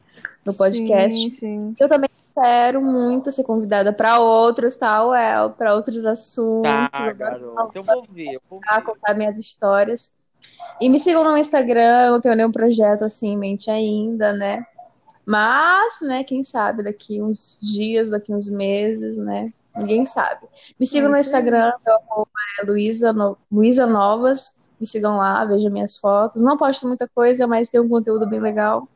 [0.45, 1.19] no podcast.
[1.19, 1.75] Sim, sim.
[1.79, 5.51] Eu também espero muito ser convidada para outros, tá, El?
[5.51, 6.71] Para outros assuntos.
[6.71, 7.71] Tá, garoto.
[7.75, 8.83] Eu vou ver, eu vou ver.
[8.83, 10.19] contar minhas histórias.
[10.81, 14.67] E me sigam no Instagram, eu não tenho nenhum projeto assim em mente ainda, né?
[15.27, 19.53] Mas, né, quem sabe daqui uns dias, daqui uns meses, né?
[19.77, 20.47] Ninguém sabe.
[20.79, 21.21] Me sigam É no aí.
[21.23, 23.37] Instagram, meu arroba é Luísa, no...
[23.51, 24.63] Novas.
[24.79, 26.43] Me sigam lá, vejam minhas fotos.
[26.43, 28.89] Não posto muita coisa, mas tem um conteúdo bem legal.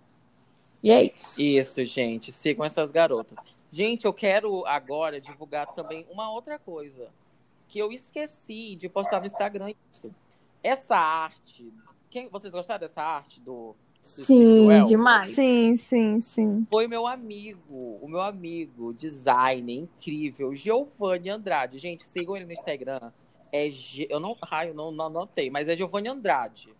[0.82, 1.40] E é isso.
[1.40, 2.30] Isso, gente.
[2.30, 3.38] Sigam essas garotas.
[3.70, 7.08] Gente, eu quero agora divulgar também uma outra coisa.
[7.68, 10.10] Que eu esqueci de postar no Instagram isso.
[10.62, 11.72] Essa arte.
[12.10, 13.74] Quem, vocês gostaram dessa arte do.
[14.00, 15.34] Sim, demais.
[15.34, 16.66] Sim, sim, sim.
[16.70, 21.78] Foi meu amigo, o meu amigo, designer incrível, Giovanni Andrade.
[21.78, 23.12] Gente, sigam ele no Instagram.
[23.52, 24.06] É G...
[24.08, 26.72] eu não, ai, eu não, não anotei, mas é Giovanni Andrade.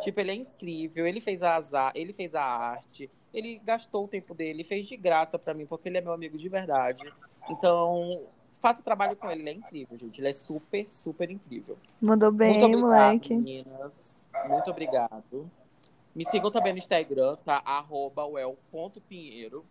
[0.00, 4.08] Tipo, ele é incrível, ele fez a azar, ele fez a arte, ele gastou o
[4.08, 7.12] tempo dele, fez de graça pra mim, porque ele é meu amigo de verdade.
[7.48, 8.22] Então,
[8.60, 10.20] faça trabalho com ele, ele é incrível, gente.
[10.20, 11.76] Ele é super, super incrível.
[12.00, 13.34] Mandou bem, Muito obrigado, moleque.
[13.34, 14.24] meninas.
[14.48, 15.50] Muito obrigado.
[16.14, 17.60] Me sigam também no Instagram, tá?
[17.64, 19.64] Arroba well.pinheiro.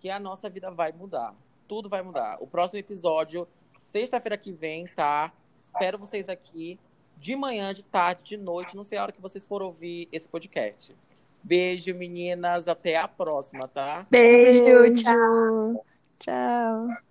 [0.00, 1.34] Que a nossa vida vai mudar.
[1.68, 2.38] Tudo vai mudar.
[2.40, 3.46] O próximo episódio,
[3.80, 5.32] sexta-feira que vem, tá?
[5.60, 6.78] Espero vocês aqui
[7.18, 8.76] de manhã, de tarde, de noite.
[8.76, 10.94] Não sei a hora que vocês for ouvir esse podcast.
[11.42, 12.68] Beijo, meninas.
[12.68, 14.06] Até a próxima, tá?
[14.10, 14.94] Beijo, Beijo.
[15.02, 15.84] tchau.
[16.18, 17.05] Tchau.